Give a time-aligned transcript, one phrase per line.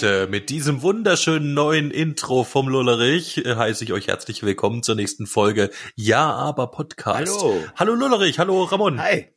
[0.00, 4.94] Leute, mit diesem wunderschönen neuen Intro vom Lullerich äh, heiße ich euch herzlich willkommen zur
[4.94, 7.42] nächsten Folge Ja, aber Podcast.
[7.42, 7.62] Hallo.
[7.76, 8.98] Hallo Lullerich, hallo Ramon.
[8.98, 9.28] Hi.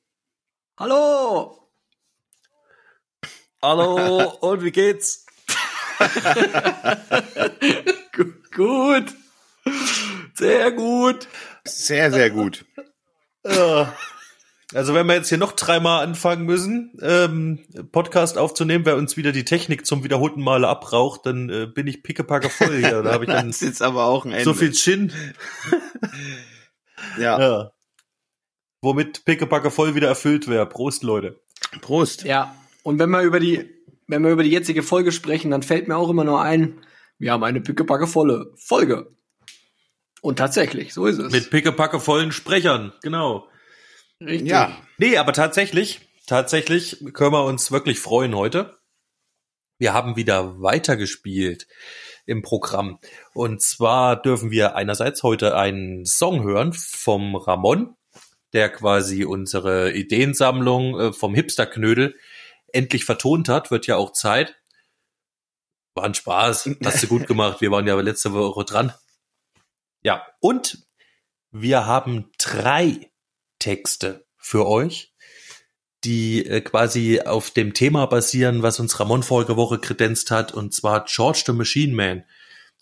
[0.77, 1.69] Hallo!
[3.61, 5.25] Hallo, und wie geht's?
[8.55, 9.13] Gut.
[10.35, 11.27] Sehr gut.
[11.65, 12.63] Sehr, sehr gut.
[14.73, 17.59] Also wenn wir jetzt hier noch dreimal anfangen müssen, ähm,
[17.91, 22.03] Podcast aufzunehmen, wer uns wieder die Technik zum wiederholten Male abraucht, dann äh, bin ich
[22.03, 23.03] pickepacke voll hier.
[23.03, 24.43] Da habe ich dann das ist jetzt aber auch ein Ende.
[24.43, 25.11] so viel Chin.
[27.17, 27.39] Ja.
[27.39, 27.71] Ja.
[28.81, 30.65] Womit pickepacke voll wieder erfüllt wäre.
[30.65, 31.39] Prost, Leute.
[31.81, 32.23] Prost.
[32.23, 33.69] Ja, und wenn wir über die,
[34.07, 36.81] wenn wir über die jetzige Folge sprechen, dann fällt mir auch immer nur ein,
[37.17, 39.15] wir haben eine pickepacke volle Folge.
[40.21, 41.31] Und tatsächlich, so ist es.
[41.31, 43.47] Mit pickepacke vollen Sprechern, genau.
[44.25, 44.49] Richtig.
[44.49, 44.77] Ja.
[44.97, 48.77] Nee, aber tatsächlich, tatsächlich können wir uns wirklich freuen heute.
[49.77, 51.67] Wir haben wieder weitergespielt
[52.25, 52.99] im Programm.
[53.33, 57.95] Und zwar dürfen wir einerseits heute einen Song hören vom Ramon,
[58.53, 62.15] der quasi unsere Ideensammlung äh, vom Hipsterknödel
[62.71, 63.71] endlich vertont hat.
[63.71, 64.55] Wird ja auch Zeit.
[65.95, 66.69] War ein Spaß.
[66.85, 67.61] Hast du gut gemacht.
[67.61, 68.93] Wir waren ja letzte Woche dran.
[70.01, 70.87] Ja, und
[71.51, 73.11] wir haben drei
[73.63, 75.13] Texte für euch,
[76.03, 80.73] die äh, quasi auf dem Thema basieren, was uns Ramon vorige Woche kredenzt hat, und
[80.73, 82.25] zwar George the Machine Man.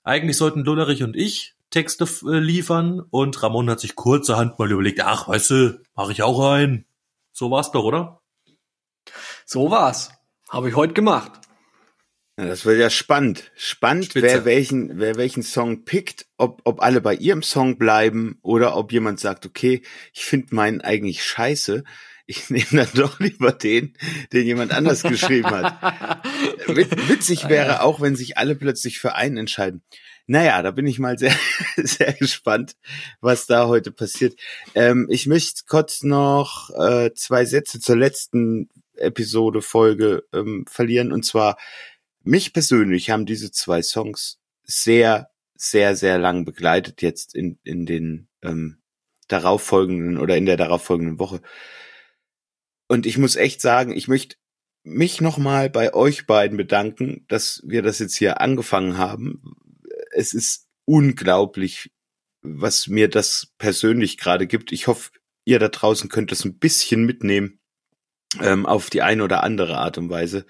[0.04, 5.02] Eigentlich sollten Lullerich und ich Texte äh, liefern und Ramon hat sich kurzerhand mal überlegt,
[5.02, 6.86] ach, weißt du, mache ich auch ein.
[7.32, 8.20] So war's doch, oder?
[9.46, 10.12] So war's.
[10.50, 11.32] Habe ich heute gemacht.
[12.38, 13.52] Ja, Das wird ja spannend.
[13.56, 14.22] Spannend, Spitze.
[14.26, 18.92] wer welchen, wer welchen Song pickt, ob, ob alle bei ihrem Song bleiben oder ob
[18.92, 19.82] jemand sagt, okay,
[20.14, 21.84] ich finde meinen eigentlich scheiße.
[22.26, 23.94] Ich nehme dann doch lieber den,
[24.32, 26.24] den jemand anders geschrieben hat.
[26.68, 29.82] Wit- Witzig wäre auch, wenn sich alle plötzlich für einen entscheiden.
[30.28, 31.36] Naja, da bin ich mal sehr,
[31.76, 32.76] sehr gespannt,
[33.20, 34.40] was da heute passiert.
[34.76, 41.12] Ähm, ich möchte kurz noch äh, zwei Sätze zur letzten Episode, Folge ähm, verlieren.
[41.12, 41.58] Und zwar,
[42.24, 48.28] mich persönlich haben diese zwei Songs sehr, sehr, sehr lang begleitet jetzt in, in den
[48.42, 48.82] ähm,
[49.28, 51.42] darauffolgenden oder in der darauffolgenden Woche.
[52.88, 54.36] Und ich muss echt sagen, ich möchte
[54.84, 59.56] mich nochmal bei euch beiden bedanken, dass wir das jetzt hier angefangen haben.
[60.12, 61.92] Es ist unglaublich,
[62.42, 64.72] was mir das persönlich gerade gibt.
[64.72, 65.12] Ich hoffe,
[65.46, 67.60] ihr da draußen könnt das ein bisschen mitnehmen
[68.40, 70.46] ähm, auf die eine oder andere Art und Weise.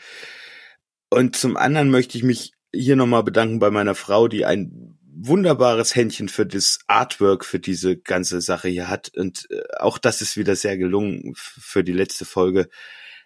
[1.12, 5.94] Und zum anderen möchte ich mich hier nochmal bedanken bei meiner Frau, die ein wunderbares
[5.94, 9.12] Händchen für das Artwork für diese ganze Sache hier hat.
[9.16, 12.70] Und äh, auch das ist wieder sehr gelungen für die letzte Folge.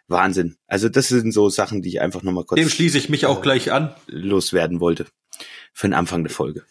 [0.07, 0.57] Wahnsinn.
[0.67, 3.39] Also das sind so Sachen, die ich einfach nochmal kurz Dem schließe ich mich auch
[3.39, 3.93] äh, gleich an.
[4.07, 5.05] loswerden wollte.
[5.73, 6.63] Für den Anfang der Folge.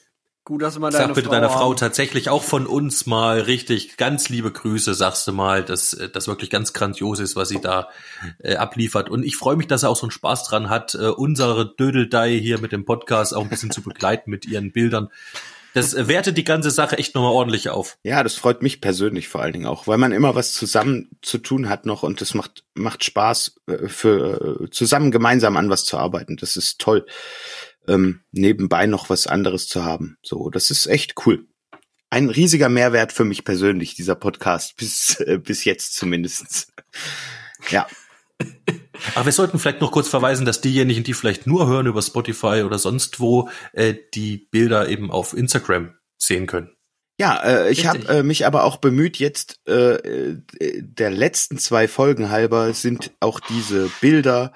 [0.46, 1.76] Gut, dass du mal deine Sag bitte Frau deiner Frau haben.
[1.76, 6.28] tatsächlich auch von uns mal richtig ganz liebe Grüße, sagst du mal, dass äh, das
[6.28, 7.88] wirklich ganz grandios ist, was sie da
[8.42, 9.08] äh, abliefert.
[9.08, 12.38] Und ich freue mich, dass er auch so einen Spaß dran hat, äh, unsere Dödeldei
[12.38, 15.08] hier mit dem Podcast auch ein bisschen zu begleiten mit ihren Bildern.
[15.74, 17.98] Das äh, wertet die ganze Sache echt nochmal ordentlich auf.
[18.02, 21.38] Ja, das freut mich persönlich vor allen Dingen auch, weil man immer was zusammen zu
[21.38, 25.84] tun hat noch und das macht macht Spaß äh, für äh, zusammen gemeinsam an was
[25.84, 26.36] zu arbeiten.
[26.36, 27.06] Das ist toll.
[27.86, 30.16] Ähm, nebenbei noch was anderes zu haben.
[30.22, 31.46] So, das ist echt cool.
[32.10, 36.68] Ein riesiger Mehrwert für mich persönlich dieser Podcast bis äh, bis jetzt zumindestens.
[37.70, 37.86] Ja,
[39.14, 42.62] Aber wir sollten vielleicht noch kurz verweisen, dass diejenigen, die vielleicht nur hören über Spotify
[42.64, 46.70] oder sonst wo, äh, die Bilder eben auf Instagram sehen können.
[47.18, 50.42] Ja, äh, ich habe äh, mich aber auch bemüht, jetzt äh, äh,
[50.82, 54.52] der letzten zwei Folgen halber sind auch diese Bilder,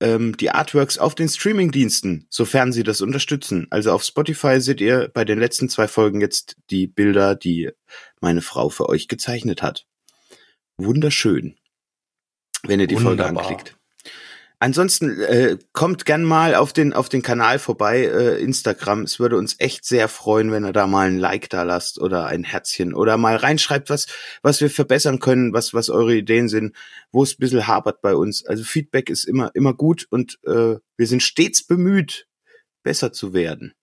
[0.00, 3.66] ähm, die Artworks auf den Streamingdiensten, sofern sie das unterstützen.
[3.70, 7.70] Also auf Spotify seht ihr bei den letzten zwei Folgen jetzt die Bilder, die
[8.20, 9.86] meine Frau für euch gezeichnet hat.
[10.76, 11.56] Wunderschön,
[12.64, 13.50] wenn ihr die Folge Wunderbar.
[13.50, 13.76] anklickt.
[14.64, 19.02] Ansonsten äh, kommt gern mal auf den auf den Kanal vorbei, äh, Instagram.
[19.02, 22.24] Es würde uns echt sehr freuen, wenn ihr da mal ein Like da lasst oder
[22.24, 24.06] ein Herzchen oder mal reinschreibt, was
[24.40, 26.74] was wir verbessern können, was was eure Ideen sind,
[27.12, 28.46] wo es ein bisschen hapert bei uns.
[28.46, 32.26] Also Feedback ist immer immer gut und äh, wir sind stets bemüht,
[32.82, 33.74] besser zu werden.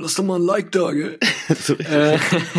[0.00, 1.18] Lass doch mal ein Like da, gell?
[1.60, 2.18] So, äh,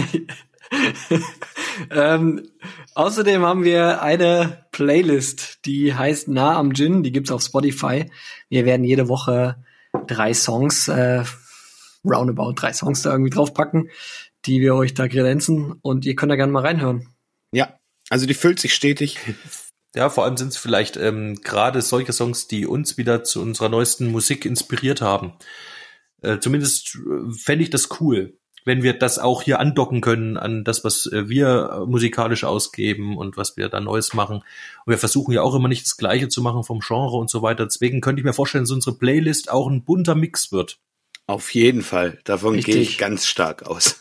[1.92, 2.50] ähm,
[2.96, 8.10] außerdem haben wir eine Playlist, die heißt Nah am Gin, die gibt's auf Spotify.
[8.50, 9.64] Wir werden jede Woche
[10.08, 11.24] drei Songs, äh,
[12.04, 13.90] roundabout drei Songs da irgendwie draufpacken,
[14.46, 17.08] die wir euch da kredenzen und ihr könnt da gerne mal reinhören.
[17.52, 17.78] ja,
[18.10, 19.20] also die füllt sich stetig.
[19.96, 23.70] Ja, vor allem sind es vielleicht ähm, gerade solche Songs, die uns wieder zu unserer
[23.70, 25.34] neuesten Musik inspiriert haben.
[26.22, 30.64] Äh, zumindest äh, fände ich das cool, wenn wir das auch hier andocken können an
[30.64, 34.38] das, was äh, wir musikalisch ausgeben und was wir da Neues machen.
[34.38, 37.42] Und wir versuchen ja auch immer nicht das Gleiche zu machen vom Genre und so
[37.42, 37.66] weiter.
[37.66, 40.80] Deswegen könnte ich mir vorstellen, dass unsere Playlist auch ein bunter Mix wird.
[41.26, 42.20] Auf jeden Fall.
[42.26, 44.00] Davon gehe ich ganz stark aus.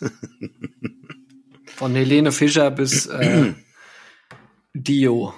[1.76, 3.52] Von Helene Fischer bis äh,
[4.74, 5.34] Dio.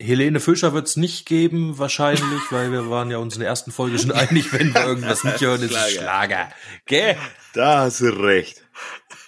[0.00, 3.72] Helene Fischer wird es nicht geben, wahrscheinlich, weil wir waren ja uns in der ersten
[3.72, 5.90] Folge schon einig, wenn wir irgendwas nicht hören, ist Schlager.
[5.90, 6.48] Schlager.
[6.86, 7.16] Gell?
[7.52, 8.64] Da hast du recht.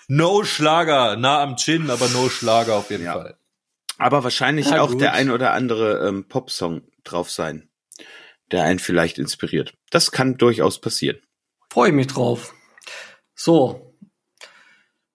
[0.07, 3.15] No Schlager, nah am Chin, aber no Schlager auf jeden ja.
[3.15, 3.37] Fall.
[3.99, 5.01] Aber wahrscheinlich ja, auch gut.
[5.01, 7.69] der ein oder andere ähm, Popsong drauf sein,
[8.51, 9.75] der einen vielleicht inspiriert.
[9.91, 11.19] Das kann durchaus passieren.
[11.69, 12.55] Freue ich mich drauf.
[13.35, 13.95] So.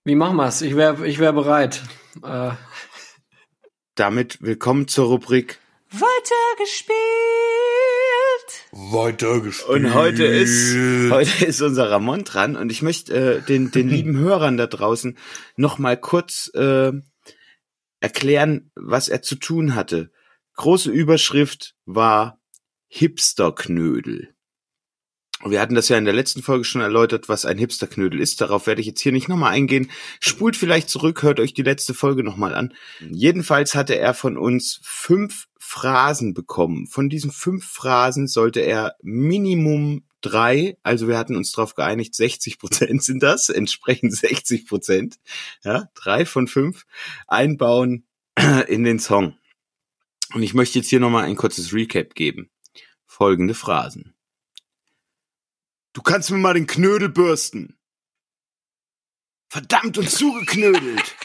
[0.04, 0.62] Wie machen wir's?
[0.62, 1.82] Ich wäre ich wär bereit.
[2.24, 2.52] Äh,
[3.96, 5.60] damit willkommen zur Rubrik
[5.90, 6.96] Weitergespielt.
[8.72, 9.70] Weitergespielt.
[9.70, 10.76] Und heute ist
[11.10, 15.18] heute ist unser Ramon dran und ich möchte äh, den den lieben Hörern da draußen
[15.56, 16.92] noch mal kurz äh,
[18.02, 20.12] erklären, was er zu tun hatte.
[20.56, 22.42] Große Überschrift war
[22.88, 24.35] Hipsterknödel.
[25.48, 28.42] Wir hatten das ja in der letzten Folge schon erläutert, was ein Hipsterknödel ist.
[28.42, 29.92] Darauf werde ich jetzt hier nicht nochmal eingehen.
[30.20, 32.74] Spult vielleicht zurück, hört euch die letzte Folge nochmal an.
[33.00, 36.88] Jedenfalls hatte er von uns fünf Phrasen bekommen.
[36.88, 42.58] Von diesen fünf Phrasen sollte er Minimum drei, also wir hatten uns darauf geeinigt, 60
[42.58, 45.18] Prozent sind das, entsprechend 60 Prozent,
[45.64, 46.86] ja, drei von fünf,
[47.28, 48.08] einbauen
[48.68, 49.38] in den Song.
[50.34, 52.50] Und ich möchte jetzt hier nochmal ein kurzes Recap geben.
[53.06, 54.15] Folgende Phrasen.
[55.96, 57.80] Du kannst mir mal den Knödel bürsten.
[59.48, 61.16] Verdammt und zugeknödelt.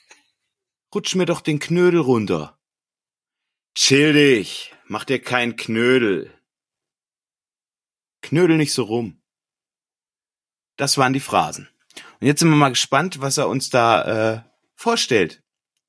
[0.94, 2.60] Rutsch mir doch den Knödel runter.
[3.74, 6.30] Chill dich, mach dir keinen Knödel.
[8.20, 9.22] Knödel nicht so rum.
[10.76, 11.66] Das waren die Phrasen.
[12.20, 14.42] Und jetzt sind wir mal gespannt, was er uns da äh,
[14.74, 15.42] vorstellt.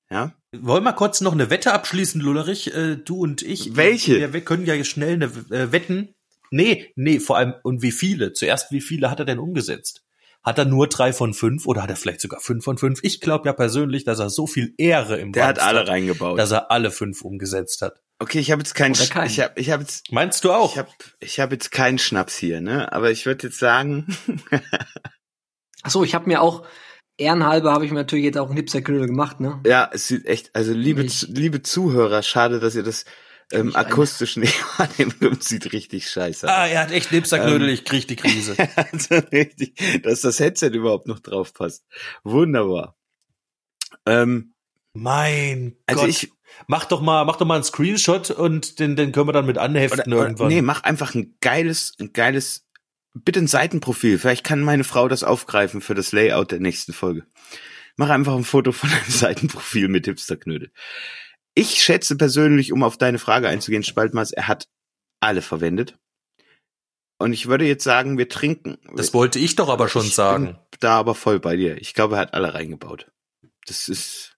[0.10, 0.33] Ja?
[0.53, 3.75] Wollen wir kurz noch eine Wette abschließen, Lullerich, äh, du und ich?
[3.75, 4.18] Welche?
[4.18, 6.15] Wir, wir können ja schnell eine äh, wetten,
[6.51, 8.33] Nee, nee, vor allem, und wie viele?
[8.33, 10.03] Zuerst, wie viele hat er denn umgesetzt?
[10.44, 12.99] Hat er nur drei von fünf oder hat er vielleicht sogar fünf von fünf?
[13.03, 15.89] Ich glaube ja persönlich, dass er so viel Ehre im Der Brand hat alle hat,
[15.89, 16.39] reingebaut.
[16.39, 18.01] Dass er alle fünf umgesetzt hat.
[18.19, 20.71] Okay, ich habe jetzt keinen Sch ich habe ich hab jetzt Meinst du auch?
[20.71, 20.89] Ich habe
[21.19, 22.91] ich hab jetzt keinen Schnaps hier, ne?
[22.93, 24.07] Aber ich würde jetzt sagen
[25.83, 26.65] Ach so, ich habe mir auch
[27.17, 29.60] ehrenhalber habe ich mir natürlich jetzt auch einen Hipster-Knödel gemacht, ne?
[29.65, 33.05] Ja, es sieht echt, also liebe, liebe Zuhörer, schade, dass ihr das
[33.51, 36.54] ähm, akustisch nicht wahrnehmen sieht richtig scheiße aus.
[36.54, 38.56] Ah, er hat echt Lipsterknödel, ähm, ich krieg die Krise.
[38.75, 41.86] also richtig, dass das Headset überhaupt noch drauf passt.
[42.24, 42.98] Wunderbar.
[44.06, 44.54] Ähm,
[44.94, 46.10] mein also Gott.
[46.10, 46.32] Ich,
[46.68, 49.58] mach doch mal, mach doch mal einen Screenshot und den, den können wir dann mit
[49.58, 50.48] anheften oder, irgendwann.
[50.48, 52.68] Nee, mach einfach ein geiles, ein geiles,
[53.13, 54.18] bitte ein Seitenprofil.
[54.18, 57.25] Vielleicht kann meine Frau das aufgreifen für das Layout der nächsten Folge.
[57.96, 60.72] Mach einfach ein Foto von einem Seitenprofil mit Hipsterknödel.
[61.57, 64.67] Ich schätze persönlich, um auf deine Frage einzugehen, Spaltmaß, er hat
[65.19, 65.97] alle verwendet.
[67.17, 68.77] Und ich würde jetzt sagen, wir trinken.
[68.95, 70.59] Das wollte ich doch aber schon ich sagen.
[70.79, 71.81] da aber voll bei dir.
[71.81, 73.07] Ich glaube, er hat alle reingebaut.
[73.65, 74.37] Das ist.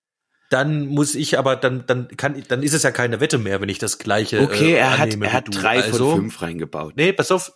[0.49, 3.67] Dann muss ich aber, dann, dann kann, dann ist es ja keine Wette mehr, wenn
[3.67, 4.39] ich das gleiche.
[4.39, 6.93] Okay, er äh, hat, er hat drei also, von fünf reingebaut.
[6.95, 7.51] Nee, pass auf.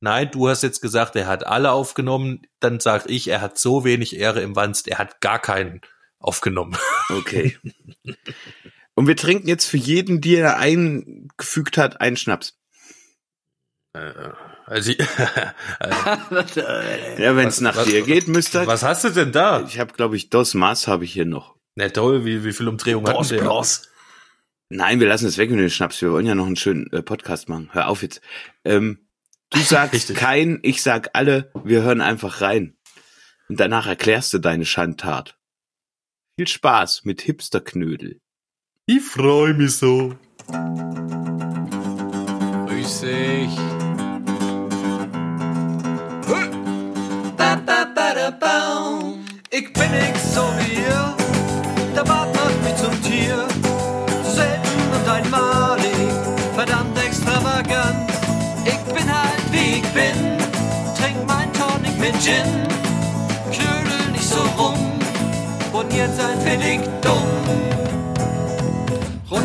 [0.00, 2.42] Nein, du hast jetzt gesagt, er hat alle aufgenommen.
[2.60, 5.80] Dann sag ich, er hat so wenig Ehre im Wanst, er hat gar keinen
[6.18, 6.76] aufgenommen.
[7.08, 7.56] Okay.
[8.94, 12.58] Und wir trinken jetzt für jeden, die er eingefügt hat, einen Schnaps.
[13.94, 14.12] Äh,
[14.66, 14.92] also,
[15.78, 16.60] also
[17.18, 18.66] ja, wenn es nach was, dir geht, müsste.
[18.66, 19.62] Was hast du denn da?
[19.62, 21.56] Ich habe, glaube ich, Dos Maß habe ich hier noch.
[21.74, 23.62] Na toll, wie, wie viel Umdrehungen hat der?
[24.70, 26.00] Nein, wir lassen es weg mit dem Schnaps.
[26.00, 27.68] Wir wollen ja noch einen schönen äh, Podcast machen.
[27.72, 28.22] Hör auf jetzt.
[28.64, 29.06] Ähm,
[29.50, 31.52] du sagst kein, ich sag alle.
[31.62, 32.78] Wir hören einfach rein.
[33.48, 35.36] Und danach erklärst du deine Schandtat.
[36.38, 38.21] Viel Spaß mit Hipsterknödel.
[38.84, 40.12] Ich freu mich so.
[42.66, 43.58] Grüß dich.
[49.50, 51.14] Ich bin nicht so wie ihr,
[51.94, 53.46] der Bart macht mich zum Tier.
[54.24, 56.10] Selten und einmalig,
[56.56, 58.10] verdammt extravagant.
[58.64, 60.38] Ich bin halt wie ich bin,
[60.96, 62.66] trink mein Tonic mit Gin.
[63.52, 64.98] Knödel nicht so rum,
[65.72, 67.71] und jetzt ein wenig dumm.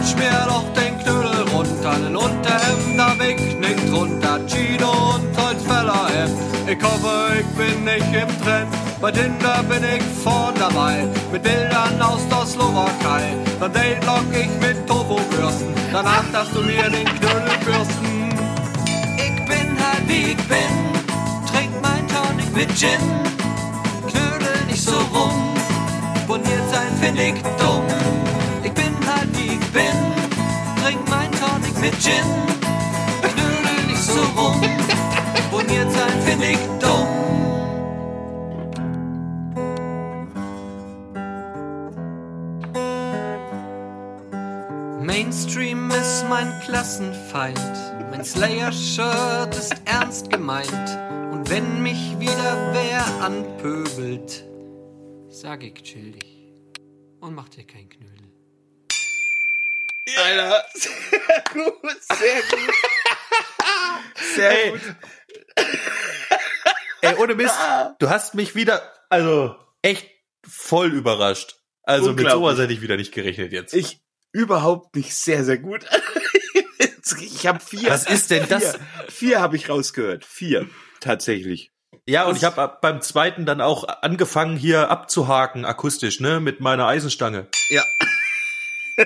[0.08, 6.08] Rutsch mir doch den Knödel runter, den Unterhemd da weg, nicht runter, Chino und Holzfäller
[6.08, 6.38] Hemd.
[6.66, 8.70] Ich hoffe, ich bin nicht im Trend.
[9.02, 11.06] Bei Tinder bin ich vorn dabei.
[11.32, 13.36] Mit Bildern aus der Slowakei.
[13.60, 15.74] Dann date lock ich mit Tofu-Bürsten.
[15.92, 18.30] Danach darfst du mir den Knödel bürsten.
[19.18, 20.74] Ich bin halt wie ich bin.
[21.52, 23.00] Trink mein Tonic mit Gin.
[24.08, 25.54] Knödel nicht so rum.
[26.28, 27.97] Boniert sein find ich dumm.
[31.82, 32.26] Mit Gin.
[33.22, 34.62] Knödel nicht so rum.
[35.52, 37.08] Boniert sein find ich dumm.
[45.06, 47.60] Mainstream ist mein Klassenfeind.
[48.12, 51.00] Mein Slayer-Shirt ist ernst gemeint.
[51.32, 54.46] Und wenn mich wieder wer anpöbelt,
[55.30, 56.38] sag ich chill dich
[57.20, 58.17] und mach dir kein Knödel.
[60.16, 62.74] Alter, sehr gut, sehr gut.
[64.36, 64.72] Sehr Ey.
[64.72, 64.82] gut.
[67.02, 67.56] Ey, ohne Mist,
[68.00, 70.10] du hast mich wieder, also echt
[70.48, 71.56] voll überrascht.
[71.84, 73.74] Also mit sowas hätte ich wieder nicht gerechnet jetzt.
[73.74, 75.86] Ich überhaupt nicht sehr, sehr gut.
[77.22, 77.90] Ich habe vier.
[77.90, 78.72] Was ist denn das?
[78.74, 80.26] Vier, vier habe ich rausgehört.
[80.26, 80.68] Vier,
[81.00, 81.72] tatsächlich.
[82.06, 86.86] Ja, und ich habe beim zweiten dann auch angefangen, hier abzuhaken, akustisch, ne, mit meiner
[86.86, 87.48] Eisenstange.
[87.70, 87.84] Ja.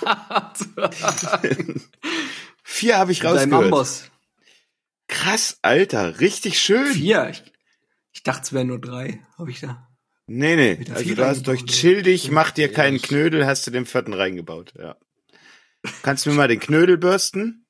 [2.62, 3.64] Vier habe ich Dein rausgehört.
[3.64, 4.10] Amboss.
[5.08, 6.92] Krass, Alter, richtig schön.
[6.92, 7.30] Vier.
[7.30, 7.42] Ich,
[8.12, 9.24] ich dachte, es wären nur drei.
[9.38, 9.88] Habe ich da.
[10.26, 10.84] Nee, nee.
[10.92, 14.74] Also du hast durch Chill dich, mach dir keinen Knödel, hast du den vierten reingebaut,
[14.76, 14.96] ja.
[16.02, 17.66] Kannst du mir mal den Knödel bürsten?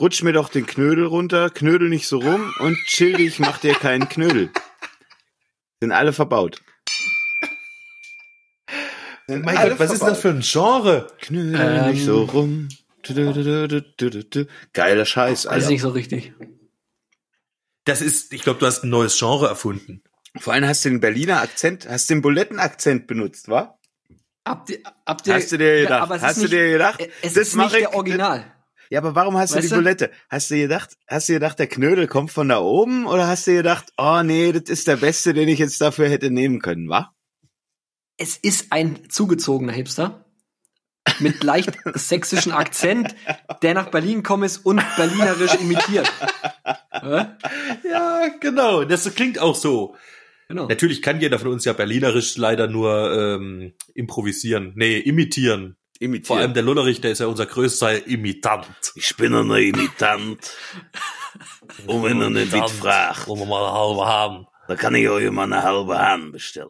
[0.00, 3.74] Rutsch mir doch den Knödel runter, knödel nicht so rum und chill dich, mach dir
[3.74, 4.50] keinen Knödel.
[5.80, 6.62] Sind alle verbaut.
[9.30, 11.06] Sind Mein Gott, was ist das für ein Genre?
[11.20, 11.90] Knödel Ähm.
[11.92, 12.68] nicht so rum.
[14.72, 15.68] Geiler Scheiß, Weiß Alter.
[15.68, 16.32] nicht so richtig.
[17.84, 20.02] Das ist, ich glaube, du hast ein neues Genre erfunden.
[20.38, 23.78] Vor allem hast du den Berliner Akzent, hast den Bulettenakzent benutzt, wa?
[24.46, 26.02] Habt ihr, habt ihr, Hast du dir gedacht?
[26.02, 27.00] aber es Hast ist du nicht, dir gedacht?
[27.22, 28.44] Es Das ist nicht ich- der Original.
[28.90, 29.76] Ja, aber warum hast du Weißt die du?
[29.76, 30.10] Bulette?
[30.28, 33.52] Hast du gedacht, hast du gedacht, der Knödel kommt von da oben oder hast du
[33.54, 37.14] gedacht, oh nee, das ist der beste, den ich jetzt dafür hätte nehmen können, wa?
[38.22, 40.26] Es ist ein zugezogener Hipster
[41.20, 43.14] mit leicht sächsischen Akzent,
[43.62, 46.12] der nach Berlin gekommen ist und berlinerisch imitiert.
[46.92, 47.38] Ja?
[48.40, 48.84] Genau.
[48.84, 49.96] Das klingt auch so.
[50.48, 50.66] Genau.
[50.66, 54.72] Natürlich kann jeder von uns ja berlinerisch leider nur ähm, improvisieren.
[54.76, 55.76] Nee, imitieren.
[55.98, 56.26] Imitiert.
[56.26, 58.66] Vor allem der Lullerich, der ist ja unser größter Imitant.
[58.96, 60.56] ich bin ein Imitant.
[61.86, 62.70] Und wenn ihr nicht Imitant.
[62.72, 64.46] fragt, Wollen wir mal eine halbe haben.
[64.68, 66.68] dann kann ich euch mal eine halbe Hand bestellen.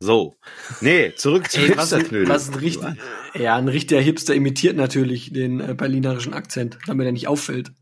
[0.00, 0.36] So.
[0.80, 2.28] Nee, zurück zu Hipsterknödel.
[2.28, 2.86] was ein richtig,
[3.34, 7.72] ja, ein richtiger Hipster imitiert natürlich den äh, berlinerischen Akzent, damit er nicht auffällt.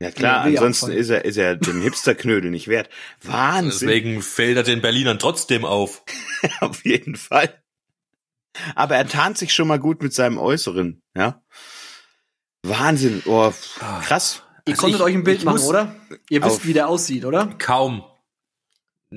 [0.00, 2.88] Ja klar, ansonsten ist er, ist er dem Hipsterknödel nicht wert.
[3.22, 3.86] Wahnsinn.
[3.88, 6.02] Deswegen fällt er den Berlinern trotzdem auf.
[6.60, 7.62] Auf jeden Fall.
[8.74, 11.42] Aber er tarnt sich schon mal gut mit seinem Äußeren, ja.
[12.64, 13.52] Wahnsinn, oh,
[14.02, 14.42] krass.
[14.66, 15.94] Ihr Also konntet ich- euch ein Bild machen, muss- oder?
[16.30, 17.46] Ihr wisst, Auf- wie der aussieht, oder?
[17.58, 18.04] Kaum.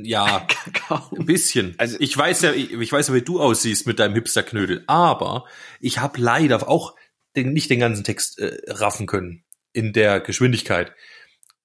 [0.04, 1.26] Ja, ein Kaum.
[1.26, 1.76] bisschen.
[1.78, 5.46] Also- ich weiß ja, ich, ich weiß ja, wie du aussiehst mit deinem Hipsterknödel, aber
[5.80, 6.96] ich habe leider auch
[7.36, 10.94] den, nicht den ganzen Text äh, raffen können in der Geschwindigkeit.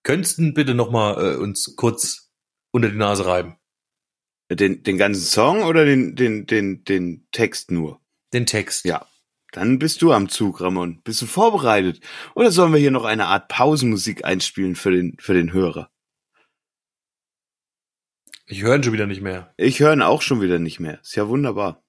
[0.03, 2.31] Könntest du bitte noch mal äh, uns kurz
[2.73, 3.57] unter die Nase reiben?
[4.51, 8.01] Den, den ganzen Song oder den, den, den, den Text nur?
[8.33, 8.85] Den Text.
[8.85, 9.07] Ja.
[9.53, 11.03] Dann bist du am Zug, Ramon.
[11.03, 12.01] Bist du vorbereitet?
[12.35, 15.91] Oder sollen wir hier noch eine Art Pausenmusik einspielen für den, für den Hörer?
[18.51, 19.55] Ich höre ihn schon wieder nicht mehr.
[19.57, 20.99] Ich höre ihn auch schon wieder nicht mehr.
[21.01, 21.85] Ist ja wunderbar.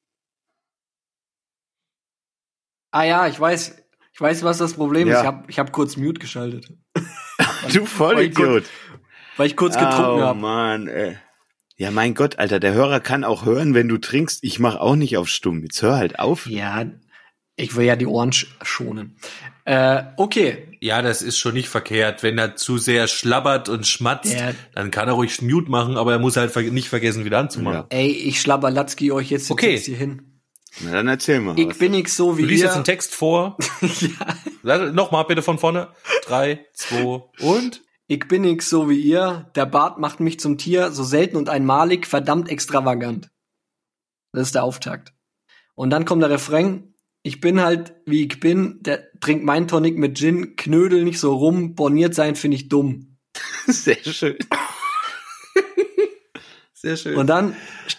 [2.91, 5.15] Ah ja, ich weiß, ich weiß, was das Problem Ja.
[5.15, 5.19] ist.
[5.21, 6.71] Ich habe ich hab kurz Mute geschaltet,
[7.73, 8.65] Du Vollidiot.
[9.37, 10.39] weil ich kurz getrunken oh, habe.
[10.39, 11.17] Mann, ey.
[11.77, 14.43] Ja, mein Gott, Alter, der Hörer kann auch hören, wenn du trinkst.
[14.43, 15.63] Ich mach auch nicht auf stumm.
[15.63, 16.45] Jetzt hör halt auf.
[16.45, 16.85] Ja,
[17.55, 19.17] ich will ja die Ohren sch schonen.
[19.65, 22.23] Äh, okay, Ja, das ist schon nicht verkehrt.
[22.23, 26.13] Wenn er zu sehr schlabbert und schmatzt, Der- dann kann er ruhig Mute machen, aber
[26.13, 27.81] er muss halt ver nicht vergessen, wieder anzumachen.
[27.91, 27.97] Ja.
[27.97, 29.73] ey, ich schlabberlatzki euch jetzt Okay.
[29.73, 30.41] Text hier hin.
[30.79, 31.59] Na, dann erzähl mal.
[31.59, 31.77] Ich was.
[31.77, 32.65] bin nicht so wie Du liest ihr.
[32.67, 33.57] jetzt einen Text vor.
[34.63, 34.77] ja.
[34.91, 35.89] Nochmal bitte von vorne.
[36.25, 37.81] Drei, zwei und?
[38.07, 41.49] Ich bin nix so wie ihr, der Bart macht mich zum Tier, so selten und
[41.49, 43.29] einmalig, verdammt extravagant.
[44.33, 45.13] Das ist der Auftakt.
[45.75, 46.90] Und dann kommt der Refrain,
[47.23, 51.35] ich bin halt, wie ich bin, der trinkt mein Tonic mit Gin, knödel nicht so
[51.35, 53.17] rum, borniert sein finde ich dumm.
[53.67, 54.37] Sehr schön.
[56.73, 57.15] Sehr schön.
[57.15, 57.55] Und dann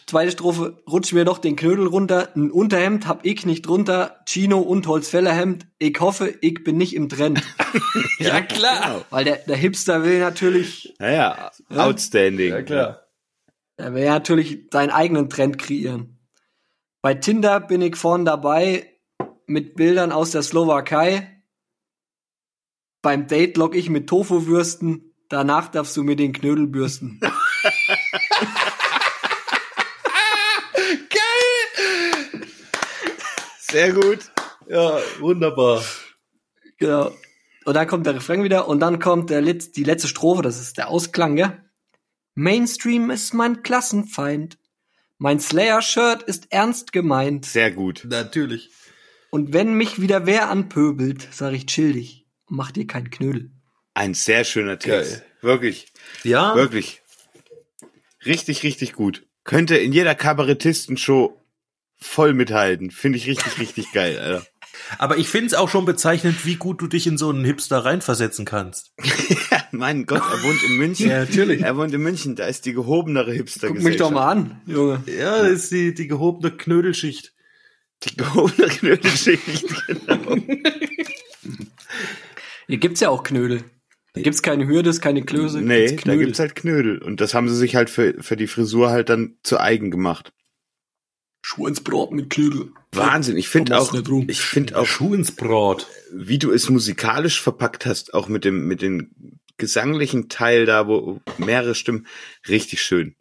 [0.06, 4.58] zweite Strophe, rutsch mir doch den Knödel runter, ein Unterhemd hab ich nicht drunter, Chino
[4.58, 7.42] und Holzfällerhemd, ich hoffe, ich bin nicht im Trend.
[8.18, 9.04] Ja, klar.
[9.10, 12.50] Weil der, der Hipster will natürlich, Naja, outstanding.
[12.50, 13.06] Ja, klar.
[13.78, 16.18] er will natürlich seinen eigenen Trend kreieren.
[17.00, 18.91] Bei Tinder bin ich vorn dabei
[19.52, 21.42] mit Bildern aus der Slowakei.
[23.02, 27.20] Beim Date log ich mit Tofu-Würsten, danach darfst du mir den Knödel bürsten.
[33.60, 34.30] Sehr gut.
[34.68, 35.84] Ja, wunderbar.
[36.78, 37.12] Genau.
[37.64, 40.60] Und dann kommt der Refrain wieder und dann kommt der Letz die letzte Strophe, das
[40.60, 41.58] ist der Ausklang, ja?
[42.34, 44.58] Mainstream ist mein Klassenfeind.
[45.18, 47.44] Mein Slayer-Shirt ist ernst gemeint.
[47.46, 48.06] Sehr gut.
[48.08, 48.70] Natürlich.
[49.32, 52.22] Und wenn mich wieder wer anpöbelt, sag ich chill dich
[52.52, 53.50] mach dir keinen Knödel.
[53.94, 55.12] Ein sehr schöner Text.
[55.12, 55.22] Geil.
[55.40, 57.02] Wirklich, Ja, wirklich.
[58.24, 59.26] Richtig, richtig gut.
[59.42, 61.40] Könnte in jeder Kabarettistenshow
[61.96, 62.90] voll mithalten.
[62.90, 64.46] Finde ich richtig, richtig geil, Alter.
[64.98, 68.44] aber ich find's auch schon bezeichnend, wie gut du dich in so einen Hipster reinversetzen
[68.44, 68.92] kannst.
[69.50, 71.10] Ja, mein Gott, er wohnt in München.
[71.10, 71.60] Ja, natürlich.
[71.60, 75.02] Er wohnt in München, da ist die gehobenere hipster Guck mich doch mal an, Junge.
[75.06, 77.31] Ja, das ist die, die gehobene Knödelschicht.
[78.04, 80.36] Die gehobene Knödelschicht, genau.
[82.66, 83.64] Hier gibt's ja auch Knödel.
[84.14, 85.60] Da gibt's keine Hürdes, keine Klöße.
[85.60, 86.98] Nee, gibt's da gibt's halt Knödel.
[86.98, 90.32] Und das haben sie sich halt für, für die Frisur halt dann zu eigen gemacht.
[91.44, 92.72] Schweinsbrot mit Knödel.
[92.92, 93.36] Wahnsinn.
[93.36, 93.94] Ich finde auch,
[94.28, 95.88] ich finde auch, Schuh ins Brot.
[96.12, 99.10] wie du es musikalisch verpackt hast, auch mit dem, mit dem
[99.56, 102.06] gesanglichen Teil da, wo mehrere Stimmen,
[102.48, 103.16] richtig schön.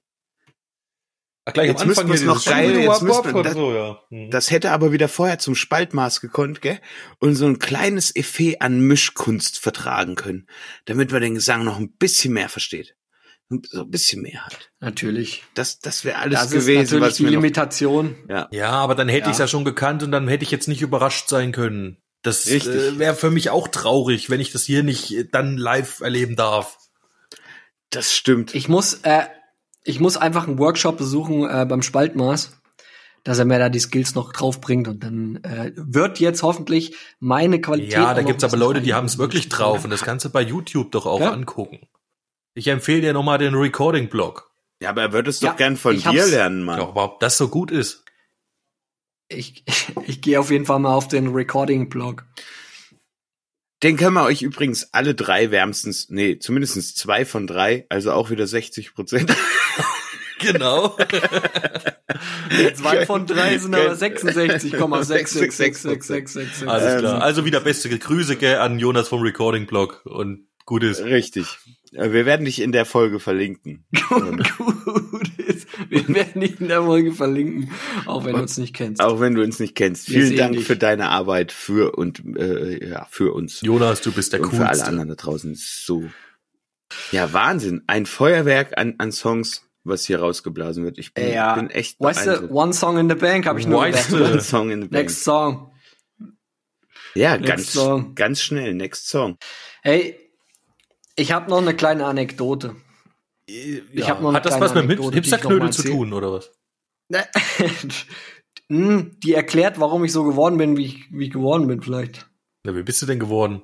[1.46, 4.00] Ach, gleich Jetzt müssten wir's noch geil- jetzt müssten wir- das- so, ja.
[4.10, 4.30] Hm.
[4.30, 6.80] Das hätte aber wieder vorher zum Spaltmaß gekonnt, gell?
[7.20, 10.48] Und so ein kleines Effet an Mischkunst vertragen können,
[10.86, 12.96] damit man den Gesang noch ein bisschen mehr versteht.
[13.70, 14.72] So ein bisschen mehr halt.
[14.80, 15.44] Natürlich.
[15.56, 18.16] Das, das wäre alles Das ist gewesen, natürlich was die mir noch, Limitation.
[18.30, 18.48] ja.
[18.52, 19.30] Ja, aber dann hätte Ja.
[19.32, 21.98] ich's ja schon gekannt und dann hätte ich jetzt nicht überrascht sein können.
[22.22, 26.00] Das äh, wäre für mich auch traurig, wenn ich das hier nicht äh, dann live
[26.02, 26.78] erleben darf.
[27.90, 28.56] Das stimmt.
[28.56, 29.24] Ich muss, äh,
[29.84, 32.58] ich muss einfach einen Workshop besuchen äh, beim Spaltmaß,
[33.24, 37.62] dass er mir da die Skills noch draufbringt und dann äh, wird jetzt hoffentlich meine
[37.62, 37.94] Qualität.
[37.94, 38.98] Ja, da gibt's aber Leute, die rein.
[38.98, 41.32] haben's wirklich drauf und das kannst du bei YouTube doch auch Ja.
[41.32, 41.80] angucken.
[42.54, 44.50] Ich empfehle dir nochmal den Recording-Blog.
[44.82, 46.80] Ja, aber er würde es doch Ja, gern von ich dir lernen, Mann.
[46.80, 48.04] Ja, aber ob das so gut ist.
[49.30, 49.64] Ich,
[50.08, 52.26] ich gehe auf jeden Fall mal auf den Recording-Blog.
[53.84, 58.30] Den können wir euch übrigens alle drei wärmstens, nee, zumindestens zwei von drei, also auch
[58.30, 59.34] wieder 60 Prozent.
[60.42, 60.96] Genau.
[62.76, 66.68] Zwei von drei sind aber Gönn- 66,6666666.
[66.68, 67.22] Alles Ähm, klar.
[67.22, 71.04] Also wieder beste Grüße gell, an Jonas vom Recording-Blog und gut ist.
[71.04, 71.58] Richtig.
[71.94, 73.86] Äh, Wir werden dich in der Folge verlinken.
[74.10, 75.68] Gut, gut ist.
[75.90, 77.72] Wir werden dich in der Folge verlinken,
[78.06, 79.02] auch wenn du uns nicht kennst.
[79.02, 80.10] Auch wenn du uns nicht kennst.
[80.10, 80.66] Wir Vielen Dank dich.
[80.66, 83.62] für deine Arbeit für und äh, ja, für uns.
[83.62, 84.86] Jonas, du bist der und für alle Coolste.
[84.88, 85.56] anderen da draußen.
[85.56, 86.04] So.
[87.12, 87.82] Ja, Wahnsinn.
[87.88, 90.98] Ein Feuerwerk an, an Songs, was hier rausgeblasen wird.
[90.98, 91.56] Ich bin, Ja.
[91.56, 92.54] bin echt Weißt du, beeindruckt.
[92.54, 94.28] One Song in the Bank habe ich nur Weißt gedacht.
[94.28, 94.32] du?
[94.34, 95.04] One Song in the Bank.
[95.04, 95.72] Next Song.
[97.16, 98.16] Ja, Next ganz, song.
[98.16, 98.74] ganz schnell.
[98.74, 99.38] Next Song.
[99.82, 100.18] Hey,
[101.16, 102.76] ich habe noch eine kleine Anekdote.
[103.48, 104.08] Ja.
[104.08, 106.52] hab noch eine Hat das was mit Anekdote, Hipsterknödel zu tun, oder was?
[108.70, 112.30] Hm, Die erklärt, warum ich so geworden bin, wie ich, wie ich geworden bin, vielleicht.
[112.64, 113.64] Na, wie bist du denn geworden?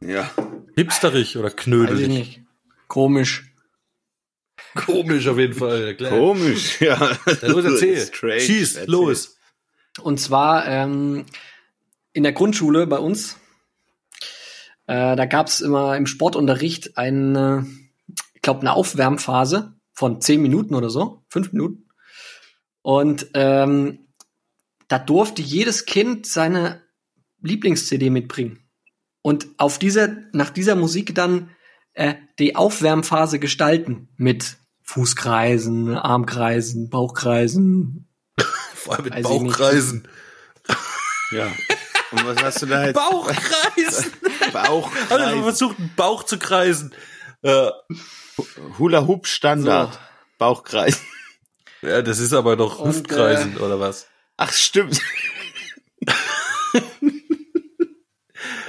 [0.00, 0.30] Ja.
[0.76, 2.08] Hipsterig oder Weiß ich knödelig?
[2.08, 2.40] nicht.
[2.86, 3.47] Komisch.
[4.74, 6.10] Komisch auf jeden Fall, klar.
[6.10, 6.96] Komisch, ja.
[7.40, 8.00] Dann los, erzähl.
[8.00, 8.40] Strange.
[8.40, 8.90] Schieß, Erzähl.
[8.90, 9.38] los.
[10.00, 11.26] Und zwar ähm,
[12.12, 13.36] in der Grundschule bei uns.
[14.86, 17.66] Äh, da gab's immer im Sportunterricht eine,
[18.34, 21.88] ich glaube, eine Aufwärmphase von zehn Minuten oder so, fünf Minuten.
[22.82, 24.08] Und ähm,
[24.86, 26.82] da durfte jedes Kind seine
[27.42, 28.60] Lieblings-CD mitbringen.
[29.20, 31.50] Und auf dieser, nach dieser Musik dann
[31.98, 38.08] äh, die Aufwärmphase gestalten mit Fußkreisen, Armkreisen, Bauchkreisen,
[38.74, 39.22] Vor allem mit Weiß.
[39.24, 40.08] Bauchkreisen.
[41.32, 41.46] Ja.
[42.12, 42.94] Und was hast du da jetzt?
[42.94, 44.12] Bauchkreisen!
[44.52, 44.90] Bauch.
[45.10, 46.94] Also man versucht, einen Bauch zu kreisen.
[47.42, 47.70] Äh,
[48.78, 49.92] Hula Hoop Standard.
[49.92, 49.98] So.
[50.38, 51.02] Bauchkreis.
[51.82, 54.06] ja, das ist aber doch Und, Hüftkreisen, oder was?
[54.36, 55.00] Ach, stimmt.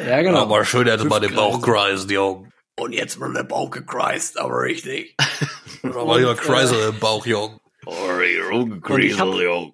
[0.06, 0.40] Ja, genau.
[0.40, 1.36] Aber schön, dass mal den Hüftkreisen.
[1.36, 2.49] Bauch kreisen, Jung.
[2.80, 5.16] Und jetzt wird der Bauch gekreist, aber richtig.
[5.84, 7.60] Aber lieber Kreisel im Bauch, Jung.
[7.86, 9.72] Oh, ihr hab- Ungegriesel,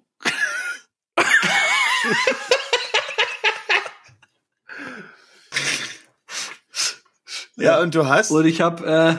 [7.56, 8.30] Ja, und du hast?
[8.30, 9.16] Und ich habe äh,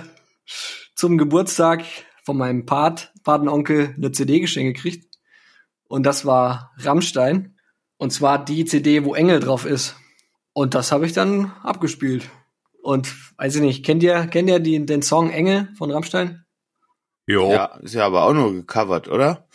[0.95, 1.83] zum Geburtstag
[2.23, 5.17] von meinem Pat, Patenonkel eine CD geschenkt gekriegt.
[5.87, 7.57] Und das war Rammstein.
[7.97, 9.95] Und zwar die CD, wo Engel drauf ist.
[10.53, 12.29] Und das habe ich dann abgespielt.
[12.81, 16.43] Und weiß ich nicht, kennt ihr, kennt ihr die, den Song Engel von Rammstein?
[17.25, 17.51] Jo.
[17.51, 19.47] Ja, ist ja aber auch nur gecovert, oder?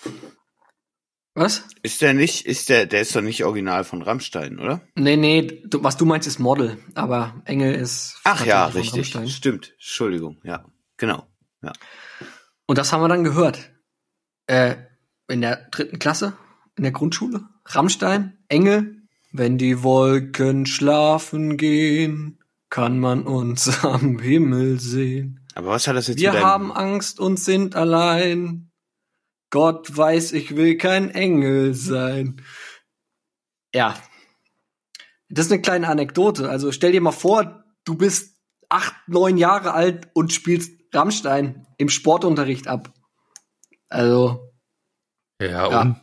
[1.34, 1.64] Was?
[1.82, 4.82] Ist der nicht, ist der, der ist doch nicht original von Rammstein, oder?
[4.94, 8.20] Nee, nee, du, was du meinst ist Model, aber Engel ist.
[8.24, 9.14] Ach ja, richtig.
[9.14, 9.28] Rammstein.
[9.28, 9.72] Stimmt.
[9.72, 10.38] Entschuldigung.
[10.44, 10.66] Ja,
[10.98, 11.26] genau.
[11.62, 11.72] Ja.
[12.66, 13.70] Und das haben wir dann gehört.
[14.46, 14.76] Äh,
[15.28, 16.36] in der dritten Klasse,
[16.76, 17.42] in der Grundschule.
[17.64, 18.98] Rammstein, Engel.
[19.32, 22.41] Wenn die Wolken schlafen gehen,
[22.72, 25.46] kann man uns am Himmel sehen.
[25.54, 28.70] Aber was hat das jetzt Wir haben Angst und sind allein.
[29.50, 32.42] Gott weiß, ich will kein Engel sein.
[33.74, 33.94] Ja.
[35.28, 36.48] Das ist eine kleine Anekdote.
[36.48, 38.38] Also stell dir mal vor, du bist
[38.70, 42.94] acht, neun Jahre alt und spielst Rammstein im Sportunterricht ab.
[43.90, 44.50] Also,
[45.42, 45.80] Ja, Ja.
[45.82, 46.00] und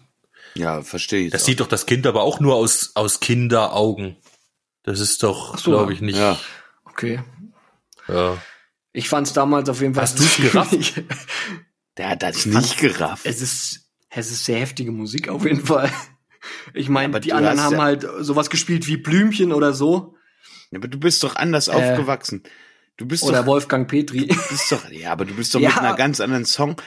[0.53, 1.31] Ja, verstehe ich.
[1.31, 1.45] das auch.
[1.47, 4.17] sieht doch das Kind aber auch nur aus, aus Kinderaugen.
[4.83, 6.17] Das ist doch, so, glaube ich, nicht.
[6.19, 6.37] Ja.
[6.99, 7.19] Okay.
[8.07, 8.37] Ja.
[8.93, 10.03] Ich fand's damals auf jeden Fall.
[10.03, 10.71] Hast du's gerafft?
[10.71, 11.03] schwierig.
[11.97, 13.25] Der hat das nicht gerafft.
[13.25, 15.91] Es ist, es ist sehr heftige Musik auf jeden Fall.
[16.73, 20.15] Ich meine, Aber die du anderen haben ja- halt sowas gespielt wie Blümchen oder so.
[20.73, 22.43] Aber du bist doch anders aufgewachsen.
[22.97, 24.27] Du bist Äh, Oder doch, Wolfgang Petri.
[24.27, 25.69] du bist doch, ja, aber du bist doch Ja.
[25.69, 26.81] mit einer ganz anderen Song.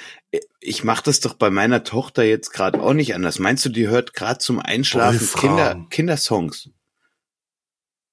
[0.60, 3.38] Ich mache das doch bei meiner Tochter jetzt gerade auch nicht anders.
[3.38, 5.40] Meinst du, die hört gerade zum Einschlafen Wolfram.
[5.40, 6.70] Kinder, Kindersongs?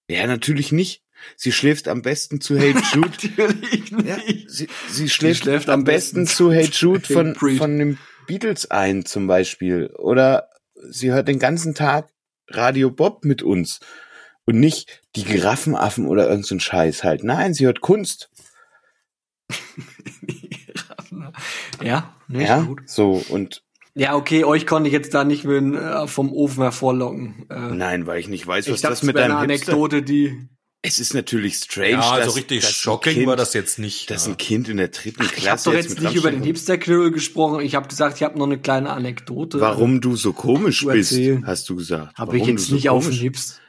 [0.09, 1.03] Ja, natürlich nicht.
[1.35, 3.09] Sie schläft am besten zu Hey Jude.
[3.37, 4.49] Natürlich Ja, nicht.
[4.49, 8.69] sie, sie schläft, schläft am am besten besten zu Hey Jude von, von den Beatles
[8.71, 9.87] ein zum Beispiel.
[9.97, 10.49] Oder
[10.89, 12.09] sie hört den ganzen Tag
[12.49, 13.79] Radio Bob mit uns.
[14.45, 17.23] Und nicht die Giraffenaffen oder irgend so Scheiß halt.
[17.23, 18.29] Nein, sie hört Kunst.
[21.83, 22.81] Ja, nee, ja, gut.
[22.89, 23.23] so.
[23.29, 23.63] Und
[23.95, 27.45] Ja, okay, euch konnte ich jetzt da nicht mit, äh, vom Ofen hervorlocken.
[27.49, 29.37] Äh, nein, weil ich nicht weiß, was ich das mit Hipster...
[29.37, 30.49] Anekdote, die.
[30.81, 33.79] Es ist natürlich strange, Ja, dass, so richtig dass ein shocking kind, war das jetzt
[33.79, 34.09] nicht.
[34.09, 34.31] dass ja.
[34.31, 36.43] ein Kind in der dritten Ich habe Klasse doch jetzt mit nicht über den Rammstein-
[36.45, 37.59] Hipster-Knüppel gesprochen.
[37.61, 39.59] Ich habe gesagt, ich habe noch eine kleine Anekdote.
[39.59, 41.45] Warum du so komisch zu bist, erzählen.
[41.45, 42.17] hast du gesagt.
[42.17, 43.59] Habe Warum ich du jetzt so nicht auf den komisch- Hips.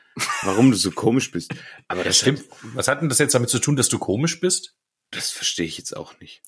[0.43, 1.53] Warum du so komisch bist.
[1.89, 2.45] Aber Das das stimmt.
[2.75, 4.75] Was hat denn das jetzt damit zu tun, dass du komisch bist?
[5.11, 6.43] Das verstehe ich jetzt auch nicht.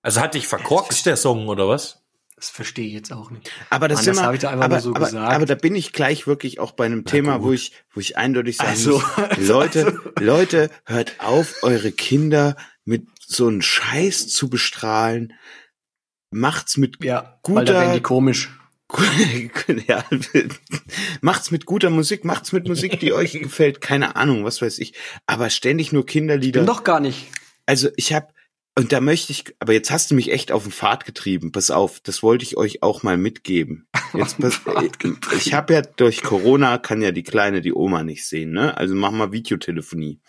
[0.00, 2.03] Also hat dich verkorkst der Song oder was?
[2.44, 3.50] Das verstehe ich jetzt auch nicht.
[3.70, 5.32] Aber das Mann, das wir- hab ich da einfach aber, nur so aber, gesagt.
[5.32, 8.58] aber da bin ich gleich wirklich auch bei einem Thema, wo ich, wo ich eindeutig
[8.58, 12.54] sagen Also, muss, Leute, Leute, hört auf, eure Kinder
[12.84, 15.32] mit so einem Scheiß zu bestrahlen.
[16.30, 18.50] Macht's mit Ja, Guter- weil da werden die komisch.
[19.86, 20.04] ja,
[21.22, 24.92] macht's mit guter Musik, macht's mit Musik, die euch gefällt, keine Ahnung, was weiß ich.
[25.26, 26.60] Aber ständig nur Kinderlieder.
[26.60, 27.28] Bin doch gar nicht.
[27.64, 28.28] Also ich habe
[28.76, 31.52] und da möchte ich, aber jetzt hast du mich echt auf den Pfad getrieben.
[31.52, 33.86] Pass auf, das wollte ich euch auch mal mitgeben.
[34.14, 34.60] Jetzt pass,
[35.36, 38.76] ich habe ja durch Corona kann ja die kleine die Oma nicht sehen, ne?
[38.76, 40.20] Also mach mal Videotelefonie.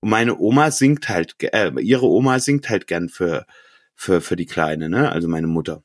[0.00, 3.46] Und meine Oma singt halt, äh, ihre Oma singt halt gern für
[3.94, 5.12] für für die kleine, ne?
[5.12, 5.82] Also meine Mutter.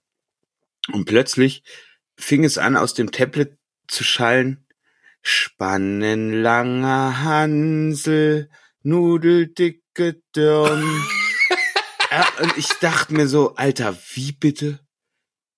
[0.91, 1.63] Und plötzlich
[2.17, 4.65] fing es an, aus dem Tablet zu schallen.
[5.21, 8.49] Spannenlanger Hansel,
[8.83, 10.83] nudeldicke Dirn.
[12.13, 14.79] Ja, und ich dachte mir so, Alter, wie bitte?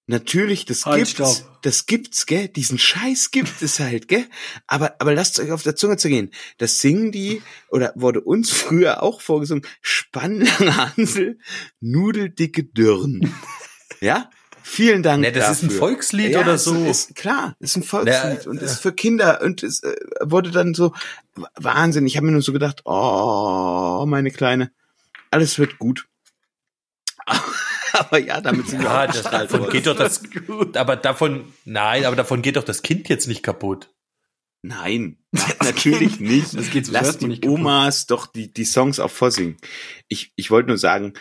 [0.07, 1.11] Natürlich, das Halt, gibt's.
[1.11, 1.59] stopp.
[1.63, 2.47] Das gibt's, gell?
[2.47, 4.25] Diesen Scheiß gibt es halt, gell?
[4.67, 6.29] Aber, aber lasst euch auf der Zunge zergehen.
[6.59, 11.39] Das singen die, oder wurde uns früher auch vorgesungen, Spannenlanger Hansel,
[11.79, 13.33] nudeldicke Dürren.
[13.99, 14.29] ja?
[14.61, 15.79] Vielen Dank Ne, das ist ein dafür.
[15.79, 16.85] Volkslied Ja, oder so.
[16.85, 20.49] Ist, klar, ist ein Volkslied Ja, und äh, ist für Kinder und es äh, wurde
[20.51, 20.93] dann so
[21.55, 22.05] Wahnsinn.
[22.07, 24.71] Ich habe mir nur so gedacht, oh, meine Kleine,
[25.31, 26.07] alles wird gut.
[27.93, 30.21] aber ja, damit sind wir ja, auch das, davon geht doch das,
[30.75, 33.89] aber davon, nein, aber davon geht doch das Kind jetzt nicht kaputt.
[34.61, 35.17] Nein,
[35.63, 36.57] natürlich nicht.
[36.57, 37.59] Das geht so Lass die nicht kaputt.
[37.59, 39.57] Omas doch die, die Songs auch vorsingen.
[40.07, 41.13] Ich, ich wollte nur sagen,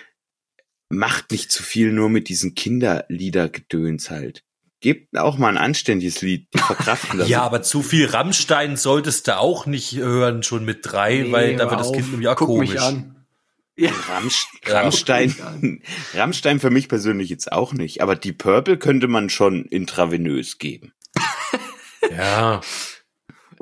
[0.89, 4.45] macht nicht zu viel nur mit diesen Kinderliedergedöns halt.
[4.81, 7.29] Gebt auch mal ein anständiges Lied, die verkraften das.
[7.29, 11.57] Ja, aber zu viel Rammstein solltest du auch nicht hören, schon mit drei, Nee, weil
[11.57, 11.93] da wird das.
[11.93, 12.71] Kind nämlich auch Guck komisch.
[12.71, 13.14] mich an.
[13.77, 13.91] Ja.
[14.09, 14.81] Rammst Ja.
[14.81, 15.83] Rammstein,
[16.15, 20.93] Rammstein für mich persönlich jetzt auch nicht, aber die Purple könnte man schon intravenös geben.
[22.11, 22.61] Ja,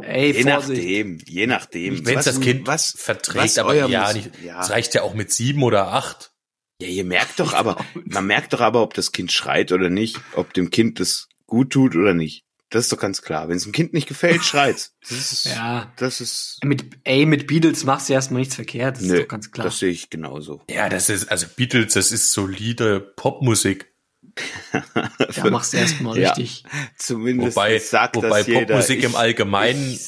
[0.02, 0.46] Ey, Je Vorsicht.
[0.46, 2.06] nachdem, je nachdem.
[2.06, 4.58] wenn Was- das Kind was verträgt, was aber ja, nicht, ja.
[4.58, 6.32] das reicht ja auch mit sieben oder acht.
[6.80, 10.18] Ja, ihr merkt doch aber, man merkt doch aber, ob das Kind schreit oder nicht,
[10.34, 12.44] ob dem Kind das gut tut oder nicht.
[12.72, 13.48] Das ist doch ganz klar.
[13.48, 14.96] Wenn es dem Kind nicht gefällt, schreit's.
[15.08, 15.92] Das ist, Ja.
[15.96, 19.28] das ist, Mit, ey, mit Beatles machst du erstmal nichts verkehrt, das nö, ist doch
[19.28, 19.64] ganz klar.
[19.66, 20.62] das sehe ich genauso.
[20.70, 23.92] Ja, das ist, also Beatles, das ist solide Popmusik.
[24.72, 26.32] Da machst du erstmal Ja.
[26.32, 26.64] richtig.
[26.96, 28.60] Zumindest Wobei, sagt wobei das jeder.
[28.66, 29.98] Popmusik Ich- im Allgemeinen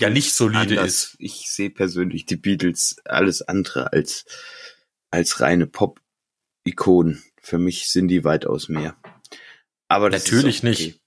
[0.00, 0.86] ja nicht solide anders.
[0.86, 1.16] ist.
[1.18, 4.24] Ich sehe persönlich die Beatles alles andere als
[5.10, 7.22] als reine Pop-Ikonen.
[7.42, 8.96] Für mich sind die weitaus mehr.
[9.88, 11.00] Aber das Natürlich ist auch nicht.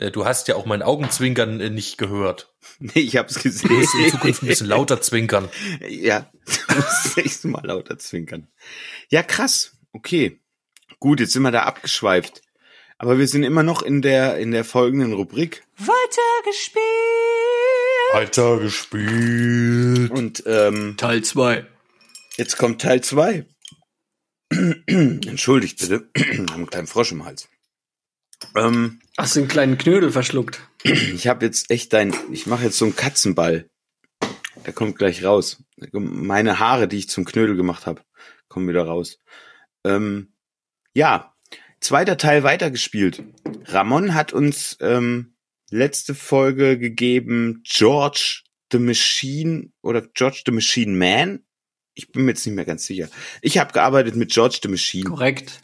[0.00, 2.52] Äh, Du hast ja auch mein Augenzwinkern äh, nicht gehört.
[2.80, 3.72] Nee, ich hab's Du gesehen.
[3.74, 5.48] musst in Zukunft ein bisschen lauter zwinkern.
[5.88, 6.30] Ja,
[6.68, 8.46] du musst nächstes Mal lauter zwinkern.
[9.08, 9.72] Ja, krass.
[9.92, 10.40] Okay.
[11.00, 12.42] Gut, jetzt sind wir da abgeschweift.
[12.98, 15.64] Aber wir sind immer noch in der, in der folgenden Rubrik.
[18.12, 20.10] Alter gespielt.
[20.10, 21.66] Und ähm, Teil 2.
[22.36, 23.46] jetzt kommt Teil zwei.
[24.86, 26.08] Entschuldigt bitte.
[26.16, 27.48] Ich einen kleinen Frosch im Hals.
[28.56, 30.60] Ähm, Hast du einen kleinen Knödel verschluckt?
[30.82, 33.68] ich habe jetzt echt dein, ich mache jetzt so einen Katzenball.
[34.64, 35.62] Der kommt gleich raus.
[35.92, 38.02] Meine Haare, die ich zum Knödel gemacht habe,
[38.48, 39.18] kommen wieder raus.
[39.84, 40.32] Ähm,
[40.94, 41.34] ja,
[41.80, 43.22] zweiter Teil weitergespielt.
[43.64, 45.36] Ramon hat uns ähm,
[45.70, 51.44] letzte Folge gegeben George the Machine oder George the Machine Man.
[51.94, 53.08] Ich bin mir jetzt nicht mehr ganz sicher.
[53.42, 55.04] Ich habe gearbeitet mit George the Machine.
[55.04, 55.60] Korrekt.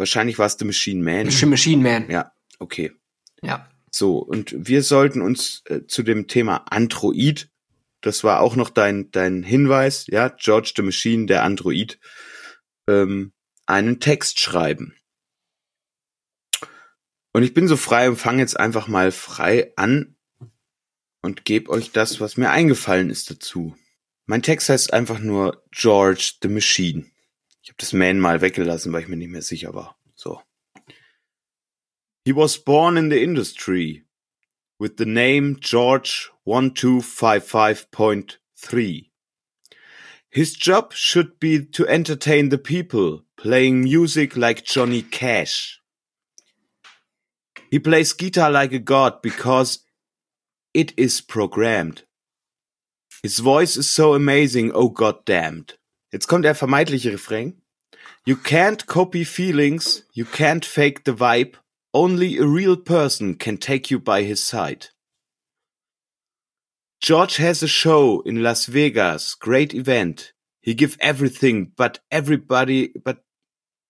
[0.00, 1.26] Wahrscheinlich war es The Machine Man.
[1.26, 2.10] Machine Machine Man.
[2.10, 2.90] Ja, okay.
[3.42, 3.68] Ja.
[3.90, 7.50] So, und wir sollten uns äh, zu dem Thema Android,
[8.00, 12.00] das war auch noch dein, dein Hinweis, ja, George the Machine, der Android,
[12.88, 13.34] ähm,
[13.66, 14.94] einen Text schreiben.
[17.32, 20.16] Und ich bin so frei und fange jetzt einfach mal frei an
[21.20, 23.76] und gebe euch das, was mir eingefallen ist dazu.
[24.24, 27.04] Mein Text heißt einfach nur George the Machine.
[27.62, 29.96] Ich habe das Man mal weggelassen, weil ich mir nicht mehr sicher war.
[30.14, 30.40] So.
[32.24, 34.06] He was born in the industry
[34.78, 39.10] with the name George 1255.3.
[40.30, 45.82] His job should be to entertain the people, playing music like Johnny Cash.
[47.70, 49.80] He plays guitar like a god because
[50.72, 52.04] it is programmed.
[53.22, 55.74] His voice is so amazing, oh goddamned.
[56.12, 57.62] Jetzt kommt der vermeintliche Refrain.
[58.26, 61.56] You can't copy feelings, you can't fake the vibe,
[61.92, 64.90] only a real person can take you by his side.
[67.00, 70.32] George has a show in Las Vegas, great event.
[70.60, 73.24] He give everything, but everybody, but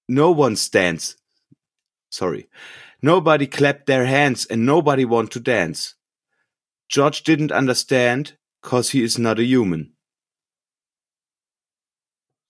[0.09, 1.16] no one stands.
[2.11, 2.48] Sorry.
[3.02, 5.94] Nobody clapped their hands and nobody want to dance.
[6.88, 9.92] George didn't understand, cause he is not a human.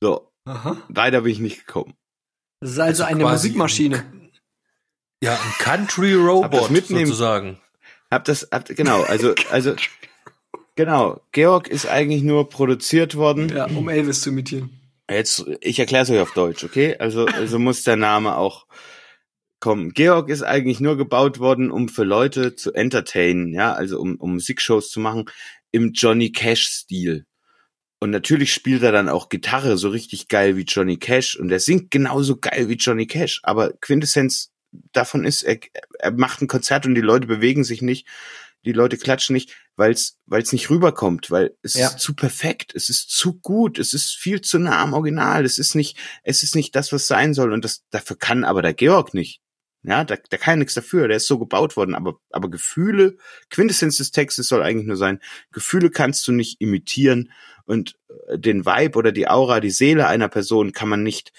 [0.00, 0.76] So, Aha.
[0.88, 1.94] weiter bin ich nicht gekommen.
[2.60, 4.04] Das ist also, Also eine Musikmaschine.
[5.22, 7.58] Ja, ein Country Robot das mitnehmen- sozusagen.
[8.10, 9.74] Hab das, hab, genau, also, also,
[10.74, 11.20] genau.
[11.32, 13.50] Georg ist eigentlich nur produziert worden.
[13.50, 14.70] Ja, um Elvis zu imitieren.
[15.10, 16.96] Jetzt, ich erkläre es euch auf Deutsch, okay?
[16.98, 18.66] Also, also muss der Name auch
[19.58, 19.92] kommen.
[19.92, 24.34] Georg ist eigentlich nur gebaut worden, um für Leute zu entertainen, ja, also um, um
[24.34, 25.26] Musikshows zu machen
[25.72, 27.26] im Johnny Cash-Stil.
[28.00, 31.60] Und natürlich spielt er dann auch Gitarre so richtig geil wie Johnny Cash und er
[31.60, 33.40] singt genauso geil wie Johnny Cash.
[33.42, 34.52] Aber Quintessenz
[34.92, 35.58] davon ist, er,
[35.98, 38.06] er macht ein Konzert und die Leute bewegen sich nicht,
[38.64, 41.88] die Leute klatschen nicht, weil es weil es nicht rüberkommt, weil es Ja.
[41.88, 45.58] ist zu perfekt, es ist zu gut, es ist viel zu nah am Original, es
[45.58, 48.74] ist nicht es ist nicht das, was sein soll und das dafür kann aber der
[48.74, 49.40] Georg nicht.
[49.82, 53.16] Ja, da, da kann er nichts dafür, der ist so gebaut worden, aber aber Gefühle,
[53.48, 55.20] Quintessenz des Textes soll eigentlich nur sein,
[55.52, 57.32] Gefühle kannst du nicht imitieren
[57.64, 57.96] und
[58.28, 61.32] äh, den Vibe oder die Aura, die Seele einer Person kann man nicht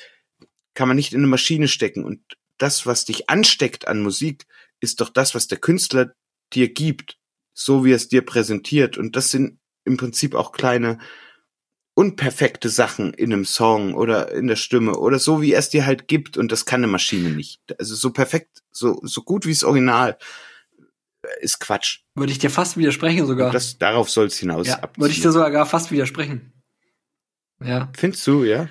[0.74, 2.22] kann man nicht in eine Maschine stecken und
[2.62, 4.46] das, was dich ansteckt an Musik,
[4.80, 6.14] ist doch das, was der Künstler
[6.54, 7.18] dir gibt,
[7.54, 8.98] so wie er es dir präsentiert.
[8.98, 11.00] Und das sind im Prinzip auch kleine
[11.94, 15.86] unperfekte Sachen in einem Song oder in der Stimme oder so, wie er es dir
[15.86, 16.38] halt gibt.
[16.38, 17.62] Und das kann eine Maschine nicht.
[17.80, 20.18] Also so perfekt, so, so gut wie das Original
[21.24, 22.00] äh, ist Quatsch.
[22.16, 23.52] Würde ich dir fast widersprechen sogar.
[23.52, 25.04] Das, darauf soll es hinaus ja, abzielen.
[25.04, 26.54] würde ich dir sogar fast widersprechen.
[27.64, 28.70] Ja, Findest du, ja?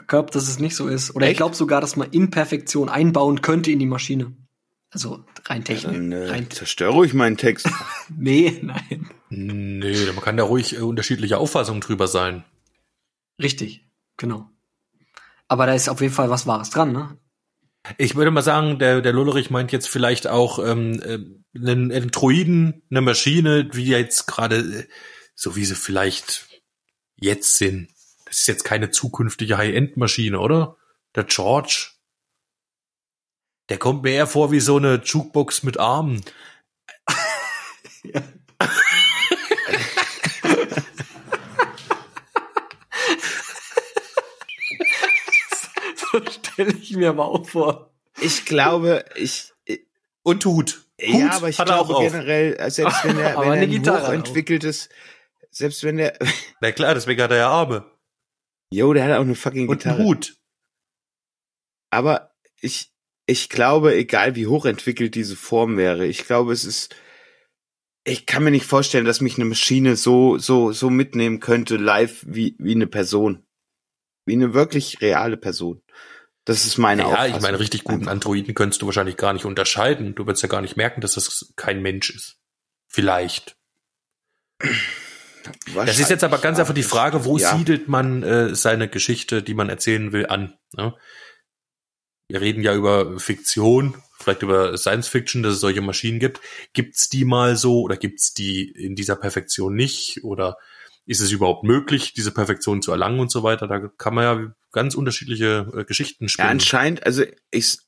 [0.00, 1.14] ich glaube, dass es nicht so ist.
[1.14, 1.36] Oder ich Echt?
[1.38, 4.34] glaube sogar, dass man Imperfektion einbauen könnte in die Maschine.
[4.94, 5.92] Also rein technisch.
[5.92, 7.68] Dann äh, rein, zerstör ruhig meinen Text.
[8.08, 9.10] nee, nein.
[9.28, 12.44] Nee, man kann da ruhig äh, unterschiedliche Auffassungen drüber sein.
[13.42, 13.84] Richtig,
[14.16, 14.48] genau.
[15.48, 17.18] Aber da ist auf jeden Fall was Wahres dran, ne?
[17.98, 21.18] Ich würde mal sagen, der, der Lullerich meint jetzt vielleicht auch ähm, äh,
[21.58, 24.88] einen, einen Droiden, eine Maschine, wie jetzt gerade, äh,
[25.34, 26.48] so wie sie vielleicht
[27.16, 27.88] jetzt sind.
[28.26, 30.76] Das ist jetzt keine zukünftige High-End-Maschine, oder?
[31.16, 31.90] Der George.
[33.68, 36.22] Der kommt mir eher vor wie so eine Jukebox mit Armen.
[45.96, 47.90] So stelle ich mir aber auch vor.
[48.20, 49.52] Ich glaube, ich,
[50.22, 50.84] Und Hut.
[51.00, 53.62] ja, Hut aber ich hat er auch glaube generell, selbst wenn er, Aber wenn er
[53.62, 54.88] eine ein hochentwickeltes,
[55.50, 56.16] selbst wenn der,
[56.60, 57.90] Na klar, deswegen hat er ja Arme.
[58.70, 59.96] jo, der hat auch eine fucking Und Gitarre.
[59.98, 60.36] einen Hut.
[61.90, 62.92] Aber ich,
[63.26, 66.94] ich glaube, egal wie hochentwickelt diese Form wäre, ich glaube, es ist,
[68.04, 72.24] ich kann mir nicht vorstellen, dass mich eine Maschine so, so, so mitnehmen könnte live
[72.26, 73.46] wie, wie eine Person.
[74.26, 75.82] Wie eine wirklich reale Person.
[76.44, 77.36] Das ist meine Ja, Auffassung.
[77.36, 78.08] ich meine, richtig guten.
[78.08, 80.14] Androiden könntest du wahrscheinlich gar nicht unterscheiden.
[80.14, 82.38] Du würdest ja gar nicht merken, dass das kein Mensch ist.
[82.86, 83.56] Vielleicht.
[85.74, 87.56] Das ist jetzt aber ganz einfach die Frage, wo Ja.
[87.56, 90.54] siedelt man äh, seine Geschichte, die man erzählen will, an?
[90.74, 90.94] Ne?
[92.34, 96.40] Wir reden ja über Fiktion, vielleicht über Science Fiction, dass es solche Maschinen gibt.
[96.72, 100.24] Gibt's die mal so oder gibt's die in dieser Perfektion nicht?
[100.24, 100.56] Oder
[101.06, 103.68] ist es überhaupt möglich, diese Perfektion zu erlangen und so weiter?
[103.68, 106.48] Da kann man ja ganz unterschiedliche äh, Geschichten Ja, spielen.
[106.48, 107.78] anscheinend, also ich,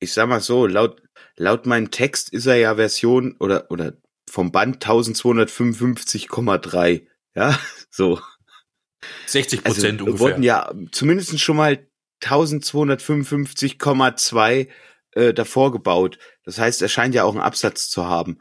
[0.00, 1.02] ich sag mal so, laut,
[1.36, 3.92] laut meinem Text ist er ja Version oder, oder
[4.26, 7.06] vom Band 1255,3.
[7.34, 7.58] Ja,
[7.90, 8.18] so.
[9.26, 10.28] 60 Also Prozent wir ungefähr.
[10.30, 11.86] wurden ja zumindest schon mal
[12.22, 14.68] 1255,2
[15.12, 16.18] äh, davor gebaut.
[16.44, 18.38] Das heißt, er scheint ja auch einen Absatz zu haben.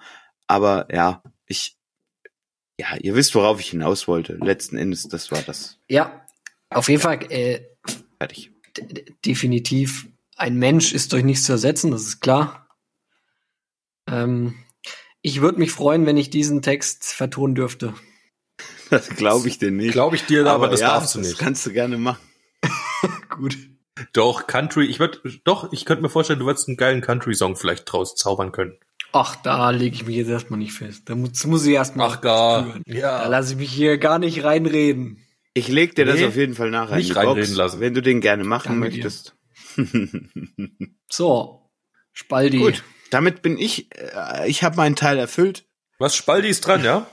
[0.47, 1.77] Aber ja, ich,
[2.77, 4.33] ja, ihr wisst, worauf ich hinaus wollte.
[4.33, 5.77] Letzten Endes, das war das.
[5.87, 6.25] Ja,
[6.69, 7.61] auf jeden Fall äh,
[8.19, 8.51] Fertig.
[9.25, 10.07] definitiv.
[10.35, 12.67] Ein Mensch ist durch nichts zu ersetzen, das ist klar.
[14.07, 14.55] Ähm,
[15.21, 17.93] ich würde mich freuen, wenn ich diesen Text vertonen dürfte.
[18.89, 19.93] Das glaube ich dir nicht.
[19.93, 21.39] Glaube ich dir, aber, das ja, darfst du das nicht.
[21.39, 22.21] kannst du gerne machen.
[23.41, 23.58] Gut.
[24.13, 27.91] Doch, Country, ich würde, doch, ich könnte mir vorstellen, du würdest einen geilen Country-Song vielleicht
[27.91, 28.77] draus zaubern können.
[29.13, 31.04] Ach, da lege ich mich jetzt erstmal nicht fest.
[31.10, 32.10] Da muss, muss ich erstmal.
[32.12, 32.21] spüren.
[32.86, 33.27] Da Ja.
[33.27, 35.17] lasse ich mich hier gar nicht reinreden.
[35.54, 37.80] Ich leg dir das Nee, auf jeden Fall nachher nicht in die reinreden Box, lassen.
[37.82, 39.36] wenn du den gerne machen Danke möchtest.
[41.10, 41.69] So,
[42.13, 42.58] Spaldi.
[42.58, 45.65] Gut, damit bin ich, äh, ich habe meinen Teil erfüllt.
[45.99, 47.08] Was, Spaldi ist dran, ja?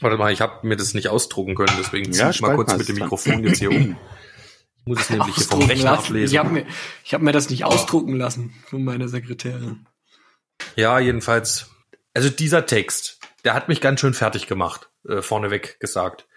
[0.00, 2.76] Warte mal, ich habe mir das nicht ausdrucken können, deswegen zieh Ja, ich mal kurz
[2.76, 3.04] mit dem dran.
[3.06, 3.96] Mikrofon jetzt hier um.
[4.84, 6.06] Ich muss es nämlich hier vom Rechner lassen.
[6.06, 6.34] ablesen.
[6.34, 6.66] Ich habe mir,
[7.04, 9.86] ich hab mir das nicht ausdrucken lassen von meiner Sekretärin.
[10.76, 11.70] Ja, jedenfalls.
[12.12, 16.28] Also dieser Text, der hat mich ganz schön fertig gemacht, äh, vorneweg gesagt.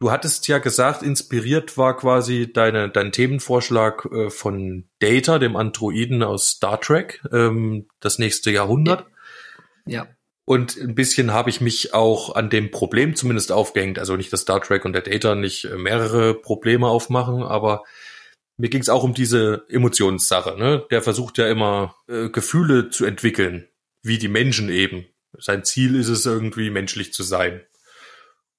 [0.00, 6.22] Du hattest ja gesagt, inspiriert war quasi deine, dein Themenvorschlag äh, von Data, dem Androiden
[6.22, 9.06] aus Star Trek, ähm, das nächste Jahrhundert.
[9.84, 10.06] Ja.
[10.46, 13.98] Und ein bisschen habe ich mich auch an dem Problem zumindest aufgehängt.
[13.98, 17.84] Also nicht, dass Star Trek und der Data nicht äh, mehrere Probleme aufmachen, aber
[18.56, 20.56] mir ging es auch um diese Emotionssache.
[20.58, 20.84] Ne?
[20.90, 23.68] Der versucht ja immer äh, Gefühle zu entwickeln,
[24.02, 25.06] wie die Menschen eben.
[25.38, 27.62] Sein Ziel ist es irgendwie, menschlich zu sein.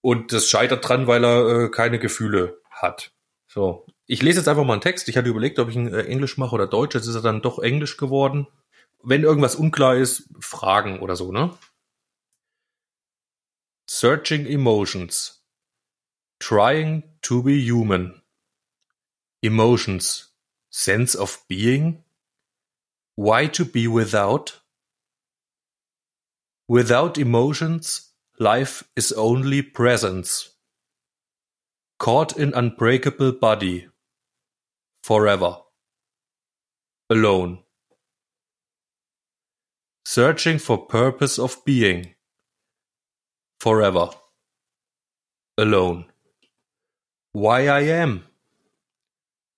[0.02, 3.12] Und das scheitert dran, weil er äh, keine Gefühle hat.
[3.48, 5.08] So, ich lese jetzt einfach mal einen Text.
[5.08, 6.96] Ich hatte überlegt, ob ich ihn äh, Englisch mache oder Deutsch.
[6.96, 8.48] Jetzt ist er dann doch Englisch geworden.
[9.02, 11.52] Wenn irgendwas unklar ist, Fragen oder so, ne?
[13.88, 15.40] Searching emotions.
[16.40, 18.20] Trying to be human.
[19.44, 20.30] Emotions.
[20.72, 22.04] Sense of being.
[23.16, 24.60] Why to be without?
[26.68, 30.50] Without emotions, life is only presence.
[32.00, 33.88] Caught in unbreakable body.
[35.04, 35.58] Forever.
[37.12, 37.60] Alone.
[40.04, 42.15] Searching for purpose of being.
[43.60, 44.10] Forever.
[45.58, 46.06] Alone.
[47.32, 48.24] Why I am.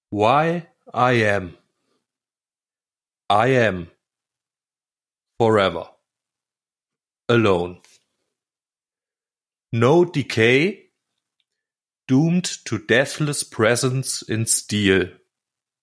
[0.10, 1.58] Why I am.
[3.30, 3.92] I am.
[5.40, 5.90] Forever.
[7.30, 7.82] Alone.
[9.74, 10.86] No decay,
[12.08, 15.10] doomed to deathless presence in steel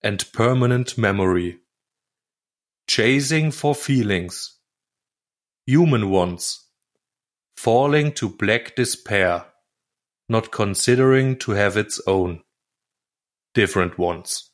[0.01, 1.59] and permanent memory.
[2.87, 4.57] Chasing for feelings,
[5.67, 6.64] human ones,
[7.55, 9.53] falling to black despair,
[10.27, 12.43] not considering to have its own,
[13.55, 14.51] different ones.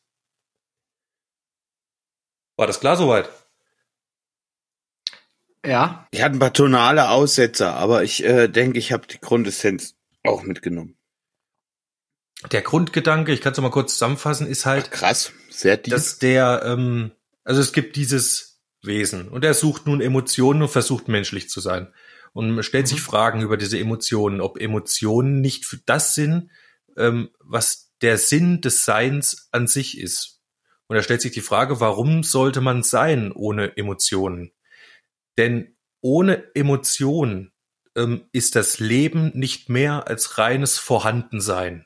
[2.58, 3.30] War das klar soweit?
[5.66, 9.96] Ja, Ich hatte ein paar tonale Aussetzer, aber ich äh, denke, ich habe die Grundessenz
[10.24, 10.98] auch mitgenommen.
[12.52, 15.94] Der Grundgedanke, ich kann es mal kurz zusammenfassen, ist halt, Krass, sehr deep.
[15.94, 17.12] dass der, ähm,
[17.44, 21.94] also es gibt dieses Wesen und er sucht nun Emotionen und versucht menschlich zu sein.
[22.34, 26.50] Und man stellt sich Fragen über diese Emotionen, ob Emotionen nicht für das sind,
[26.98, 30.42] ähm, was der Sinn des Seins an sich ist.
[30.88, 34.52] Und da stellt sich die Frage, warum sollte man sein ohne Emotionen?
[35.38, 37.54] Denn ohne Emotionen
[37.96, 41.86] ähm, ist das Leben nicht mehr als reines Vorhandensein.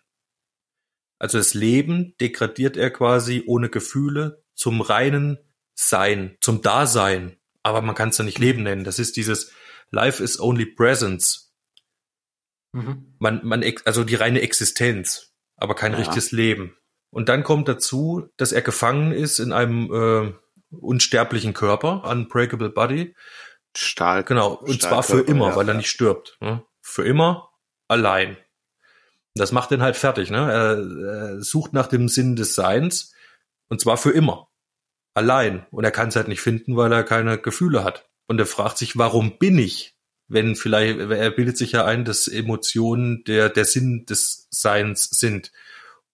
[1.19, 5.37] Also das Leben degradiert er quasi ohne Gefühle zum reinen
[5.73, 7.37] Sein, zum Dasein.
[7.63, 8.83] Aber man kann es ja nicht Leben nennen.
[8.83, 9.51] Das ist dieses
[9.91, 11.53] Life is only presence.
[12.73, 13.15] Mhm.
[13.19, 15.99] Man, man, also die reine Existenz, aber kein Ja.
[15.99, 16.75] richtiges Leben.
[17.09, 20.33] Und dann kommt dazu, dass er gefangen ist in einem äh,
[20.75, 23.15] unsterblichen Körper, unbreakable body.
[23.75, 24.23] Stahl.
[24.23, 25.55] Genau, und zwar für immer, ja.
[25.55, 26.37] weil er nicht stirbt.
[26.41, 26.63] Ne?
[26.81, 27.51] Für immer
[27.87, 28.37] allein.
[29.35, 30.29] Das macht den halt fertig.
[30.29, 30.37] Ne?
[30.37, 30.77] Er,
[31.35, 33.13] er sucht nach dem Sinn des Seins
[33.67, 34.49] und zwar für immer.
[35.13, 35.65] Allein.
[35.71, 38.09] Und er kann es halt nicht finden, weil er keine Gefühle hat.
[38.27, 39.95] Und er fragt sich, warum bin ich?
[40.27, 45.51] Wenn vielleicht, er bildet sich ja ein, dass Emotionen der, der Sinn des Seins sind.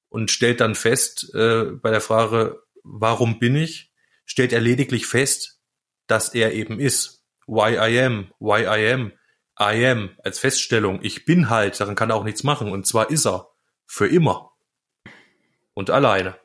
[0.09, 3.93] Und stellt dann fest, äh, bei der Frage, warum bin ich,
[4.25, 5.59] stellt er lediglich fest,
[6.07, 7.23] dass er eben ist.
[7.47, 9.11] Why I am, why I am,
[9.59, 10.99] I am als Feststellung.
[11.01, 12.71] Ich bin halt, daran kann er auch nichts machen.
[12.71, 13.49] Und zwar ist er.
[13.85, 14.51] Für immer.
[15.73, 16.37] Und alleine.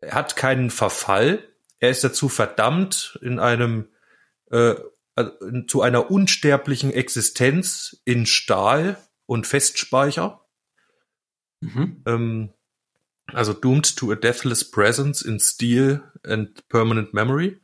[0.00, 1.46] Er hat keinen Verfall.
[1.80, 3.88] Er ist dazu verdammt, in einem,
[4.50, 4.74] äh,
[5.14, 8.96] also in- zu einer unsterblichen Existenz in Stahl
[9.26, 10.44] und Festspeicher.
[11.60, 12.02] Mhm.
[12.06, 12.54] Ähm,
[13.26, 17.60] also doomed to a deathless presence in steel and permanent memory.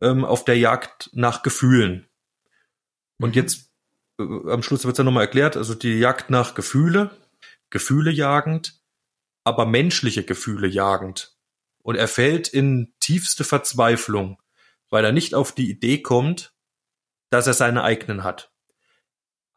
[0.00, 2.08] Ähm, auf der Jagd nach Gefühlen.
[3.18, 3.34] Und Mhm.
[3.34, 3.70] jetzt
[4.18, 7.10] äh, am Schluss wird es ja nochmal erklärt, also die Jagd nach Gefühle,
[7.68, 8.80] Gefühle jagend,
[9.44, 11.36] aber menschliche Gefühle jagend.
[11.82, 14.38] Und er fällt in tiefste Verzweiflung,
[14.90, 16.52] weil er nicht auf die Idee kommt,
[17.30, 18.52] dass er seine eigenen hat.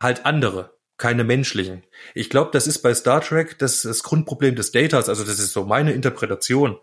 [0.02, 1.84] Halt andere, keine menschlichen.
[2.14, 5.54] Ich glaube, das ist bei Star Trek das, das Grundproblem des Datas, also das ist
[5.54, 6.78] so meine Interpretation.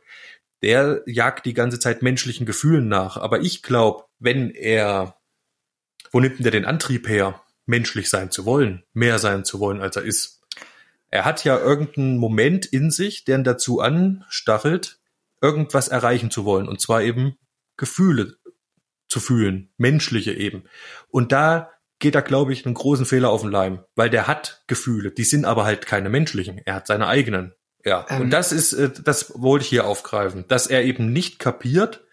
[0.63, 3.17] Der jagt die ganze Zeit menschlichen Gefühlen nach.
[3.17, 5.17] Aber ich glaube, wenn er,
[6.11, 9.81] wo nimmt denn der den Antrieb her, menschlich sein zu wollen, mehr sein zu wollen,
[9.81, 10.43] als er ist?
[11.09, 15.01] Er hat ja irgendeinen Moment in sich, der ihn dazu anstachelt,
[15.41, 16.69] irgendwas erreichen zu wollen.
[16.69, 17.39] Und zwar eben
[17.77, 18.37] Gefühle
[19.11, 20.65] zu fühlen, menschliche eben.
[21.09, 24.63] Und da geht er, glaube ich, einen großen Fehler auf den Leim, weil der hat
[24.69, 26.59] Gefühle, die sind aber halt keine menschlichen.
[26.65, 27.53] Er hat seine eigenen.
[27.85, 28.23] Ja, Ähm.
[28.23, 32.05] und das ist, äh, das wollte ich hier aufgreifen, dass er eben nicht kapiert,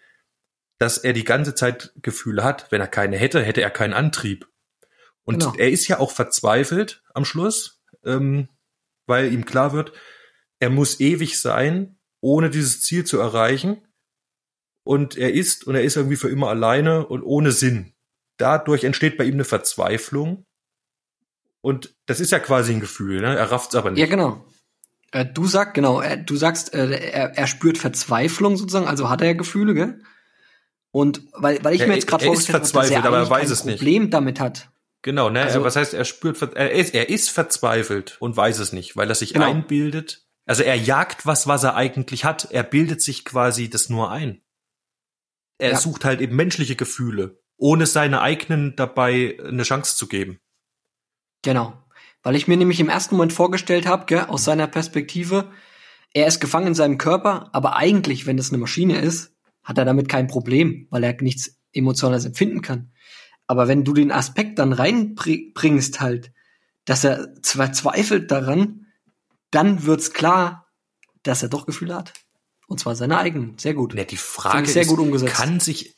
[0.78, 2.70] dass er die ganze Zeit Gefühle hat.
[2.70, 4.46] Wenn er keine hätte, hätte er keinen Antrieb.
[5.24, 5.54] Und Genau.
[5.56, 8.48] er ist ja auch verzweifelt am Schluss, ähm,
[9.06, 9.92] weil ihm klar wird,
[10.60, 13.87] er muss ewig sein, ohne dieses Ziel zu erreichen.
[14.88, 17.92] Und er ist, und er ist irgendwie für immer alleine und ohne Sinn.
[18.38, 20.46] Dadurch entsteht bei ihm eine Verzweiflung.
[21.60, 23.36] Und das ist ja quasi ein Gefühl, ne?
[23.36, 24.00] Er rafft's aber nicht.
[24.00, 24.46] Ja, genau.
[25.12, 29.20] Äh, du sagst, genau, äh, du sagst, äh, er, er spürt Verzweiflung sozusagen, also hat
[29.20, 30.00] er Gefühle, gell?
[30.90, 33.28] Und weil, weil ich Er- mir jetzt gerade er vorgestellt habe, dass er aber er
[33.28, 33.78] weiß es nicht.
[33.80, 34.70] Problem damit hat.
[35.02, 35.42] Genau, ne?
[35.42, 39.10] Also- was heißt, er spürt, er ist, er ist verzweifelt und weiß es nicht, weil
[39.10, 39.50] er sich Genau.
[39.50, 40.24] einbildet.
[40.46, 42.48] Also er jagt was, was er eigentlich hat.
[42.52, 44.40] Er bildet sich quasi das nur ein.
[45.58, 45.76] Er Ja.
[45.76, 50.38] sucht halt eben menschliche Gefühle, ohne seine eigenen dabei eine Chance zu geben.
[51.42, 51.84] Genau.
[52.22, 55.50] Weil ich mir nämlich im ersten Moment vorgestellt habe, aus seiner Perspektive,
[56.14, 59.84] er ist gefangen in seinem Körper, aber eigentlich, wenn es eine Maschine ist, hat er
[59.84, 62.92] damit kein Problem, weil er nichts Emotionales empfinden kann.
[63.46, 66.32] Aber wenn du den Aspekt dann reinbringst halt,
[66.84, 68.86] dass er verzweifelt daran,
[69.50, 70.66] dann wird's klar,
[71.22, 72.14] dass er doch Gefühle hat.
[72.68, 73.58] Und zwar seine eigenen.
[73.58, 73.94] Sehr gut.
[73.94, 75.34] Ja, die Frage sehr ist, gut umgesetzt.
[75.34, 75.96] kann sich,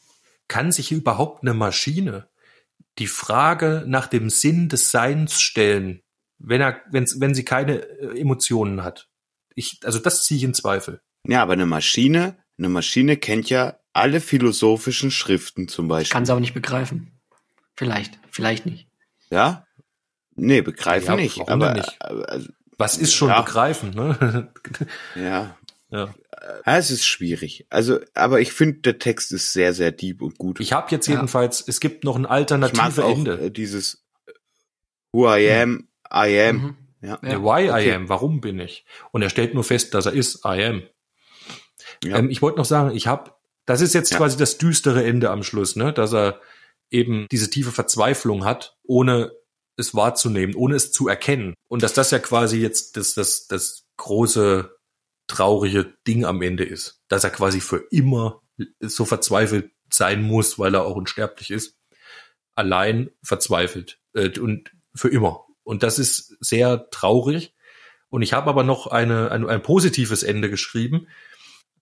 [0.48, 2.28] kann sich überhaupt eine Maschine
[2.98, 6.00] die Frage nach dem Sinn des Seins stellen,
[6.38, 9.08] wenn er, wenn, wenn sie keine äh, Emotionen hat?
[9.54, 11.02] Ich, also das ziehe ich in Zweifel.
[11.26, 16.12] Ja, aber eine Maschine, eine Maschine kennt ja alle philosophischen Schriften zum Beispiel.
[16.12, 17.20] Kann es aber nicht begreifen.
[17.76, 18.88] Vielleicht, vielleicht nicht.
[19.30, 19.66] Ja?
[20.36, 21.48] Nee, begreifen Ja, nicht.
[21.48, 21.96] Aber, nicht?
[22.00, 22.48] aber also,
[22.78, 23.42] Was ist schon Ja.
[23.42, 24.52] begreifen, ne?
[25.16, 25.56] ja.
[25.90, 26.14] ja.
[26.66, 27.66] Ja, es ist schwierig.
[27.70, 30.61] Also, aber ich finde, der Text ist sehr, sehr deep und gut.
[30.61, 31.14] Ich habe jetzt Ja.
[31.16, 33.39] jedenfalls, es gibt noch ein Ich mag alternative auch Ende.
[33.41, 34.07] äh, dieses
[35.12, 36.57] Who I am, I am.
[36.57, 36.76] Mhm.
[37.03, 37.18] Ja.
[37.22, 37.28] Ja.
[37.31, 37.89] Ja, Why okay.
[37.91, 38.85] I am, warum bin ich?
[39.11, 40.83] Und er stellt nur fest, dass er ist, I am.
[42.05, 42.18] Ja.
[42.18, 43.33] Ähm, ich wollte noch sagen, ich habe,
[43.66, 44.18] das ist jetzt Ja.
[44.18, 45.93] quasi das düstere Ende am Schluss, ne?
[45.93, 46.41] dass er
[46.91, 49.33] eben diese tiefe Verzweiflung hat, ohne
[49.76, 51.55] es wahrzunehmen, ohne es zu erkennen.
[51.68, 54.76] Und dass das ja quasi jetzt das, das, das große,
[55.31, 57.03] traurige Ding am Ende ist.
[57.09, 58.43] Dass er quasi für immer
[58.81, 61.78] so verzweifelt sein muss, weil er auch unsterblich ist.
[62.55, 64.01] Allein verzweifelt.
[64.14, 65.47] Äh, und für immer.
[65.62, 67.55] Und das ist sehr traurig.
[68.09, 71.07] Und ich habe aber noch eine, ein, ein positives Ende geschrieben.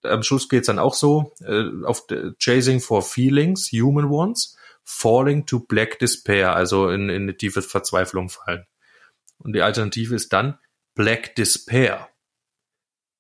[0.03, 2.07] am Schluss geht's dann auch so, äh, auf
[2.39, 8.29] Chasing for Feelings, Human Ones, Falling to Black Despair, also in, in eine tiefe Verzweiflung
[8.29, 8.67] fallen.
[9.39, 10.59] Und die Alternative ist dann
[10.95, 12.09] Black Despair.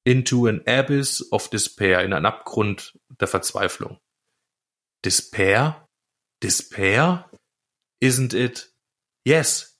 [0.08, 3.98] Into an Abyss of Despair, in einen Abgrund der Verzweiflung.
[5.04, 5.86] Despair?
[6.42, 7.30] Despair?
[8.00, 8.72] Isn't it?
[9.26, 9.78] Yes,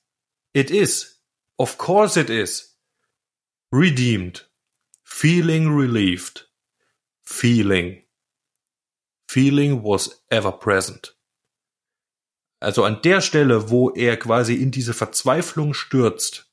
[0.53, 1.23] it is.
[1.57, 2.77] Of course it is.
[3.71, 4.45] Redeemed.
[5.03, 6.47] Feeling relieved.
[7.23, 8.03] Feeling.
[9.27, 11.17] Feeling was ever present.
[12.61, 16.48] Also an der Stelle, wo er quasi in diese Verzweiflung stürzt,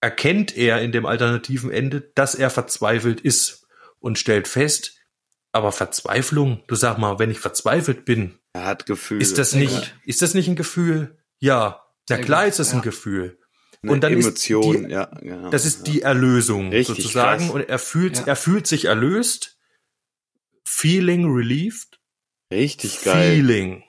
[0.00, 3.66] erkennt er in dem alternativen Ende, dass er verzweifelt ist
[3.98, 4.96] und stellt fest,
[5.52, 9.20] aber Verzweiflung, du sag mal, wenn ich verzweifelt bin, Er hat Gefühle.
[9.20, 9.94] ist das Sehr nicht, gut.
[10.06, 11.18] ist das nicht ein Gefühl?
[11.38, 12.76] Ja, na Sehr klar ist das ja.
[12.78, 13.38] ein Gefühl.
[13.82, 15.50] Eine und dann ist Emotion, die- ja, genau.
[15.50, 17.50] Das ist die Erlösung Richtig sozusagen krass.
[17.54, 18.24] und er fühlt, Ja.
[18.26, 19.58] er fühlt sich erlöst,
[20.64, 21.98] feeling relieved,
[22.52, 23.34] Richtig geil.
[23.36, 23.84] feeling.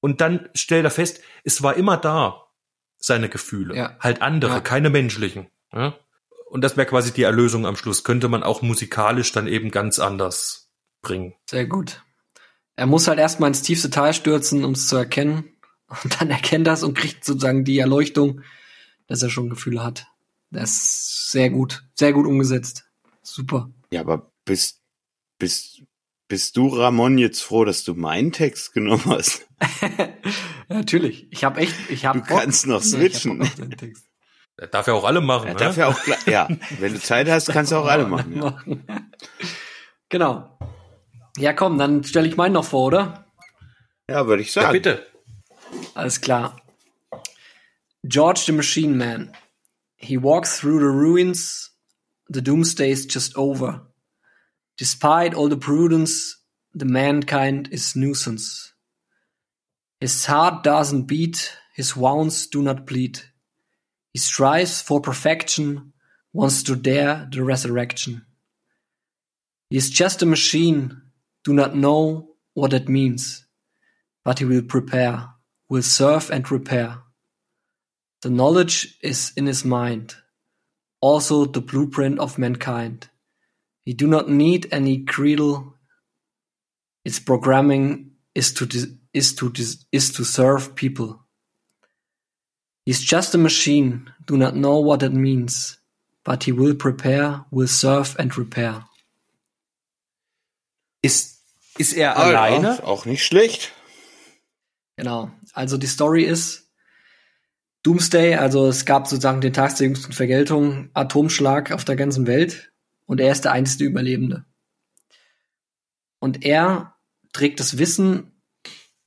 [0.00, 2.46] Und dann stellt er fest, es war immer da,
[3.00, 3.76] seine Gefühle.
[3.76, 3.96] Ja.
[4.00, 4.60] Halt andere, Ja.
[4.60, 5.48] keine menschlichen.
[5.72, 5.96] Ja?
[6.46, 8.04] Und das wäre quasi die Erlösung am Schluss.
[8.04, 10.70] Könnte man auch musikalisch dann eben ganz anders
[11.02, 11.34] bringen.
[11.48, 12.02] Sehr gut.
[12.76, 15.44] Er muss halt erstmal ins tiefste Tal stürzen, um es zu erkennen.
[16.04, 18.42] Und dann erkennt er es und kriegt sozusagen die Erleuchtung,
[19.08, 20.06] dass er schon Gefühle hat.
[20.52, 21.82] Das ist sehr gut.
[21.94, 22.84] Sehr gut umgesetzt.
[23.22, 23.70] Super.
[23.90, 24.82] Ja, aber bist,
[25.38, 25.82] bist,
[26.28, 29.48] bist du, Ramon, jetzt froh, dass du meinen Text genommen hast?
[30.70, 31.26] Ja, Natürlich.
[31.32, 33.40] Ich habe echt, ich habe Du kannst noch switchen.
[34.56, 35.48] Das darf ja auch alle machen.
[35.48, 35.58] Er ne?
[35.58, 36.48] darf ja auch, ja,
[36.78, 38.36] wenn du Zeit hast, kannst du auch alle machen.
[38.36, 38.58] Ja.
[40.08, 40.58] Genau.
[41.38, 43.26] Ja, komm, dann stelle ich meinen noch vor, oder?
[44.08, 44.72] Ja, würde ich ja, sagen.
[44.72, 45.06] bitte.
[45.94, 46.60] Alles klar.
[48.02, 49.32] George the Machine Man.
[49.96, 51.76] He walks through the ruins.
[52.28, 53.92] The doomsday's just over.
[54.78, 56.44] Despite all the prudence,
[56.74, 58.69] the mankind is nuisance.
[60.00, 63.20] His heart doesn't beat, his wounds do not bleed.
[64.12, 65.92] He strives for perfection,
[66.32, 68.24] wants to dare the resurrection.
[69.68, 71.02] He is just a machine,
[71.44, 73.46] do not know what it means,
[74.24, 75.28] but he will prepare,
[75.68, 76.98] will serve and repair.
[78.22, 80.16] The knowledge is in his mind,
[81.00, 83.08] also the blueprint of mankind.
[83.84, 85.74] He do not need any creedal.
[87.04, 89.52] Its programming is to dis- is to
[89.90, 91.20] is to serve people.
[92.84, 95.78] He's just a machine, do not know what it means,
[96.24, 98.84] but he will prepare, will serve and repair.
[101.02, 101.42] Ist,
[101.78, 102.84] ist er Ah, ja, alleine?
[102.84, 103.72] Auch nicht schlecht.
[104.96, 105.30] Genau.
[105.52, 106.70] Also die Story ist
[107.82, 112.72] Doomsday, also es gab sozusagen den Tag der jüngsten Vergeltung, Atomschlag auf der ganzen Welt
[113.06, 114.44] und er ist der einzige Überlebende.
[116.18, 116.96] Und er
[117.32, 118.39] trägt das Wissen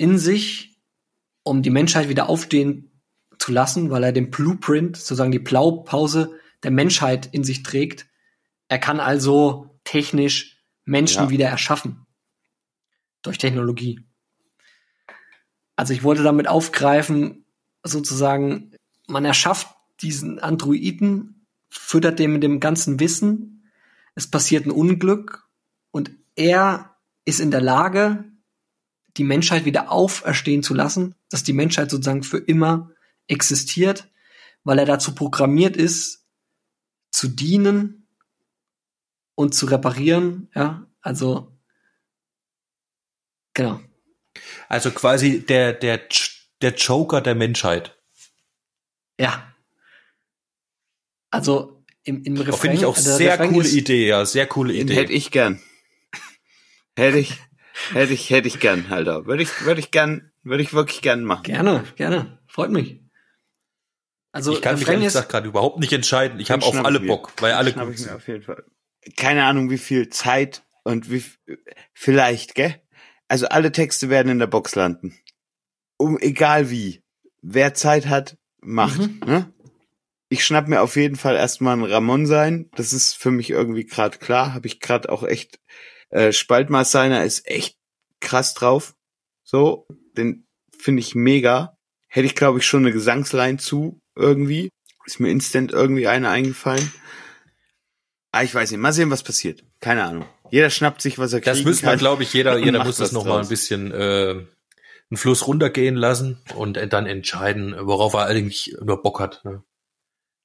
[0.03, 0.81] in sich,
[1.43, 2.91] um die Menschheit wieder aufstehen
[3.39, 8.05] zu lassen, weil er den Blueprint, sozusagen die Blaupause der Menschheit in sich trägt.
[8.67, 11.29] Er kann also technisch Menschen Ja.
[11.29, 12.05] wieder erschaffen.
[13.21, 14.01] Durch Technologie.
[15.77, 17.45] Also ich wollte damit aufgreifen,
[17.81, 18.73] sozusagen,
[19.07, 23.71] man erschafft diesen Androiden, füttert den mit dem ganzen Wissen,
[24.15, 25.47] es passiert ein Unglück
[25.91, 28.32] und er ist in der Lage,
[29.17, 32.91] die Menschheit wieder auferstehen zu lassen, dass die Menschheit sozusagen für immer
[33.27, 34.07] existiert,
[34.63, 36.25] weil er dazu programmiert ist,
[37.11, 38.07] zu dienen
[39.35, 41.55] und zu reparieren, ja, also
[43.53, 43.79] genau.
[44.67, 46.01] Also quasi der, der,
[46.61, 47.97] der Joker der Menschheit.
[49.19, 49.53] Ja.
[51.29, 52.59] Also im, im Refrain.
[52.59, 54.95] Finde ich auch der sehr coole ist, Idee, ja, sehr coole Idee.
[54.95, 55.61] hätte ich gern.
[56.95, 57.39] Hätte ich,
[57.91, 59.25] hätte ich, hätte ich gern, Alter.
[59.25, 61.43] Würde ich, würde ich gern, würde ich wirklich gern machen.
[61.43, 62.39] Gerne, gerne.
[62.47, 63.01] Freut mich.
[64.31, 66.39] Also ich kann mich ehrlich gesagt gerade überhaupt nicht entscheiden.
[66.39, 67.07] Ich habe auf alle mir.
[67.07, 68.11] Bock, weil alle gut ich mir sind.
[68.13, 68.63] auf jeden Fall.
[69.17, 71.23] Keine Ahnung, wie viel Zeit und wie,
[71.93, 72.81] vielleicht, gell?
[73.27, 75.17] Also alle Texte werden in der Box landen.
[75.97, 77.03] Um, egal wie.
[77.41, 79.19] Wer Zeit hat, macht, Mhm.
[79.25, 79.53] ne?
[80.29, 82.69] Ich schnapp mir auf jeden Fall erstmal einen Ramon sein.
[82.75, 84.53] Das ist für mich irgendwie gerade klar.
[84.55, 85.59] Habe ich gerade auch echt.
[86.09, 87.77] Äh, Spaltmaß seiner ist echt
[88.19, 88.95] krass drauf.
[89.43, 89.87] So,
[90.17, 90.47] den
[90.77, 91.77] finde ich mega.
[92.07, 94.69] Hätte ich, glaube ich, schon eine Gesangsline zu irgendwie.
[95.05, 96.91] Ist mir instant irgendwie eine eingefallen.
[98.31, 98.79] Ah, ich weiß nicht.
[98.79, 99.63] Mal sehen, was passiert.
[99.79, 100.25] Keine Ahnung.
[100.49, 101.99] Jeder schnappt sich, was er kriegen Das müssen wir, kann.
[101.99, 104.45] glaube ich, jeder, jeder muss das was noch mal ein bisschen äh,
[105.09, 109.43] einen Fluss runtergehen lassen und dann entscheiden, worauf er eigentlich nur Bock hat.
[109.45, 109.63] Ne?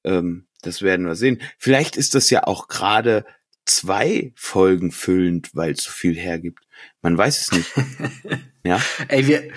[0.03, 1.41] Ähm, das werden wir sehen.
[1.57, 3.25] Vielleicht ist das ja auch gerade
[3.69, 6.63] zwei Folgen füllend, weil es so viel hergibt.
[7.01, 7.71] Man weiß es nicht.
[8.63, 9.51] ja, Ey, wir,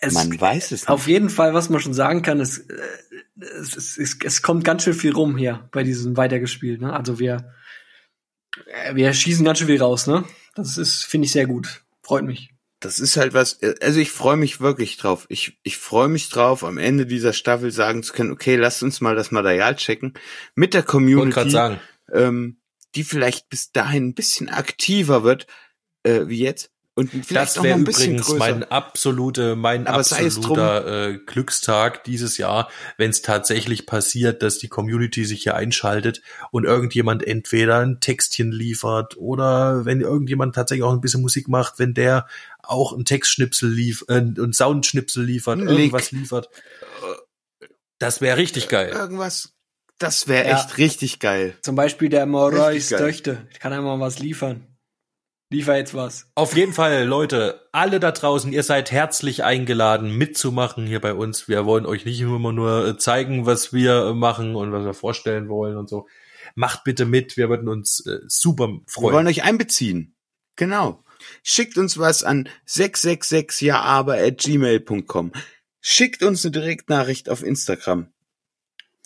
[0.00, 0.88] es, man weiß es nicht.
[0.88, 2.74] auf jeden Fall, was man schon sagen kann, ist, äh,
[3.40, 6.80] es, es, es, es kommt ganz schön viel rum hier bei diesem Weitergespielt.
[6.80, 6.92] Ne?
[6.92, 7.52] Also wir,
[8.66, 10.06] äh, wir schießen ganz schön viel raus.
[10.06, 10.24] Ne?
[10.54, 11.82] Das ist, finde ich, sehr gut.
[12.02, 12.50] Freut mich.
[12.80, 15.24] Das ist halt was, also ich freue mich wirklich drauf.
[15.30, 19.00] Ich, ich freue mich drauf, am Ende dieser Staffel sagen zu können, okay, lasst uns
[19.00, 20.12] mal das Material checken
[20.54, 21.80] mit der Ich wollte gerade Community, sagen,
[22.12, 22.58] ähm,
[22.94, 25.46] die vielleicht bis dahin ein bisschen aktiver wird,
[26.02, 26.70] äh, wie jetzt.
[26.96, 28.38] Und vielleicht das wäre ein bisschen übrigens größer.
[28.38, 34.68] mein absolute, mein Aber absoluter äh, Glückstag dieses Jahr, wenn es tatsächlich passiert, dass die
[34.68, 36.22] Community sich hier einschaltet
[36.52, 41.80] und irgendjemand entweder ein Textchen liefert oder wenn irgendjemand tatsächlich auch ein bisschen Musik macht,
[41.80, 42.28] wenn der
[42.62, 46.48] auch ein Textschnipsel liefert, äh, ein Soundschnipsel liefert, Ein irgendwas liefert.
[47.98, 48.90] Das wäre richtig geil.
[48.90, 49.53] Irgendwas,
[49.98, 50.56] das wäre Ja.
[50.58, 51.56] echt richtig geil.
[51.62, 52.26] Zum Beispiel der
[52.90, 52.98] geil.
[53.00, 53.46] Döchte.
[53.52, 54.66] Ich kann einmal was liefern.
[55.50, 56.26] Liefer jetzt was.
[56.34, 61.46] Auf jeden Fall, Leute, alle da draußen, ihr seid herzlich eingeladen, mitzumachen hier bei uns.
[61.48, 64.84] Wir wollen euch nicht nur immer nur äh, zeigen, was wir äh, machen und was
[64.84, 66.08] wir vorstellen wollen und so.
[66.56, 69.26] Macht bitte mit, wir würden uns äh, super Wir wollen freuen.
[69.28, 70.16] euch einbeziehen.
[70.56, 71.04] Genau.
[71.42, 75.32] Schickt uns was an 666jaaber@gmail.com.
[75.80, 78.08] Schickt uns eine Direktnachricht auf Instagram.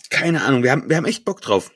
[0.09, 1.71] Keine Ahnung, wir haben, wir haben echt Bock drauf.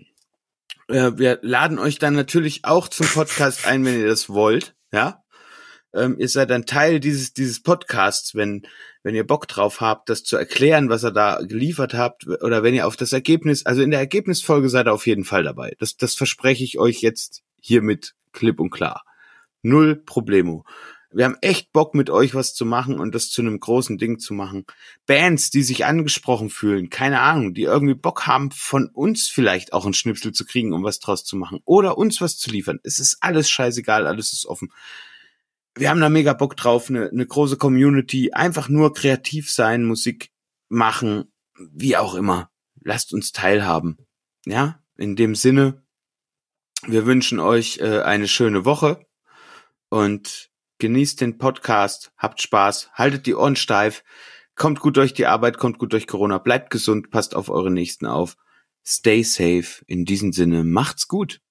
[0.87, 5.23] Äh, wir laden euch dann natürlich auch zum Podcast ein, wenn ihr das wollt, ja.
[5.93, 8.65] Ähm, ihr seid ein Teil dieses, dieses Podcasts, wenn,
[9.03, 12.73] wenn ihr Bock drauf habt, das zu erklären, was ihr da geliefert habt, oder wenn
[12.73, 15.75] ihr auf das Ergebnis, also in der Ergebnisfolge seid ihr auf jeden Fall dabei.
[15.77, 19.03] Das, das verspreche ich euch jetzt hiermit klipp und klar.
[19.61, 20.65] Null Problemo.
[21.13, 24.19] Wir haben echt Bock, mit euch was zu machen und das zu einem großen Ding
[24.19, 24.65] zu machen.
[25.05, 29.85] Bands, die sich angesprochen fühlen, keine Ahnung, die irgendwie Bock haben, von uns vielleicht auch
[29.85, 31.59] einen Schnipsel zu kriegen, um was draus zu machen.
[31.65, 32.79] Oder uns was zu liefern.
[32.83, 34.71] Es ist alles scheißegal, alles ist offen.
[35.75, 40.31] Wir haben da mega Bock drauf, eine, eine große Community, einfach nur kreativ sein, Musik
[40.69, 42.49] machen, wie auch immer.
[42.81, 43.97] Lasst uns teilhaben.
[44.45, 45.83] Ja, in dem Sinne,
[46.85, 49.05] wir wünschen euch äh, eine schöne Woche
[49.89, 54.03] und genießt den Podcast, habt Spaß, haltet die Ohren steif,
[54.55, 58.05] kommt gut durch die Arbeit, kommt gut durch Corona, bleibt gesund, passt auf eure Nächsten
[58.05, 58.35] auf,
[58.85, 59.83] stay safe.
[59.87, 61.41] In diesem Sinne, macht's gut.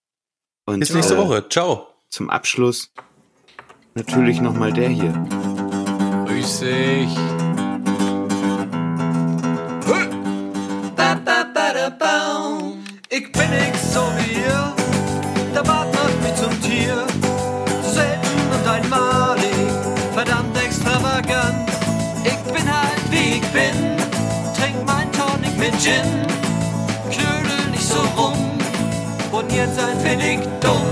[0.66, 1.48] Und Bis nächste äh, Woche.
[1.48, 1.88] Ciao.
[2.08, 2.92] zum Abschluss
[3.94, 5.12] natürlich nochmal der hier.
[6.26, 7.18] Grüß dich.
[13.14, 14.74] Ich bin nicht so wie ihr,
[15.54, 17.31] der Bart macht mich zum Tier.
[18.62, 19.72] Und einmalig,
[20.14, 21.68] verdammt extravagant.
[22.22, 23.96] Ich bin halt wie ich bin,
[24.54, 26.26] trink mein Tonic mit Gin.
[27.10, 28.34] Knödel nicht so rum,
[29.32, 30.86] und jetzt ein ich dumm.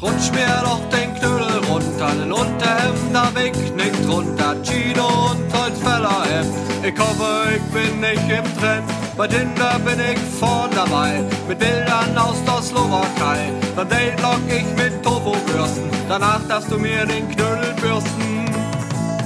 [0.00, 4.54] Rutsch mir doch den Knödel runter, den Unterhemd hab ich nicht drunter.
[4.62, 6.54] Chino und Holzfällerhemd.
[6.84, 9.03] Ich hoffe, ich bin nicht im Trend.
[9.16, 13.52] Bei Tinder bin ich vorn dabei, mit Bildern aus der Slowakei.
[13.76, 18.44] Dann Date lock ich mit Tofu-Bürsten, danach darfst du mir den Knödel bürsten.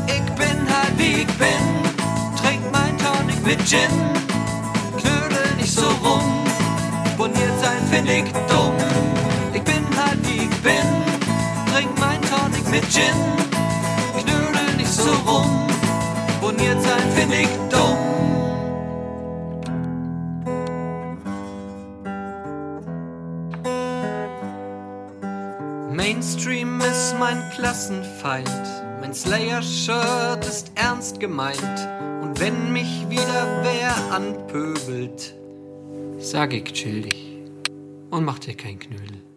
[0.07, 1.65] Ich bin halt wie ich bin,
[2.37, 3.89] trink mein Tonic mit Gin.
[4.99, 6.45] Knödel nicht so rum,
[7.17, 8.75] boniert sein find ich dumm.
[9.55, 10.89] Ich bin halt wie ich bin,
[11.73, 13.17] trink mein Tonic mit Gin.
[14.19, 15.67] Knödel nicht so rum,
[16.43, 18.18] boniert sein find ich dumm.
[26.19, 28.51] Mainstream ist mein Klassenfeind,
[29.01, 31.89] mein Slayer-Shirt ist ernst gemeint.
[32.21, 35.37] Und wenn mich wieder wer anpöbelt,
[36.19, 37.39] sag ich chill dich
[38.11, 39.28] und mach dir kein Knödel.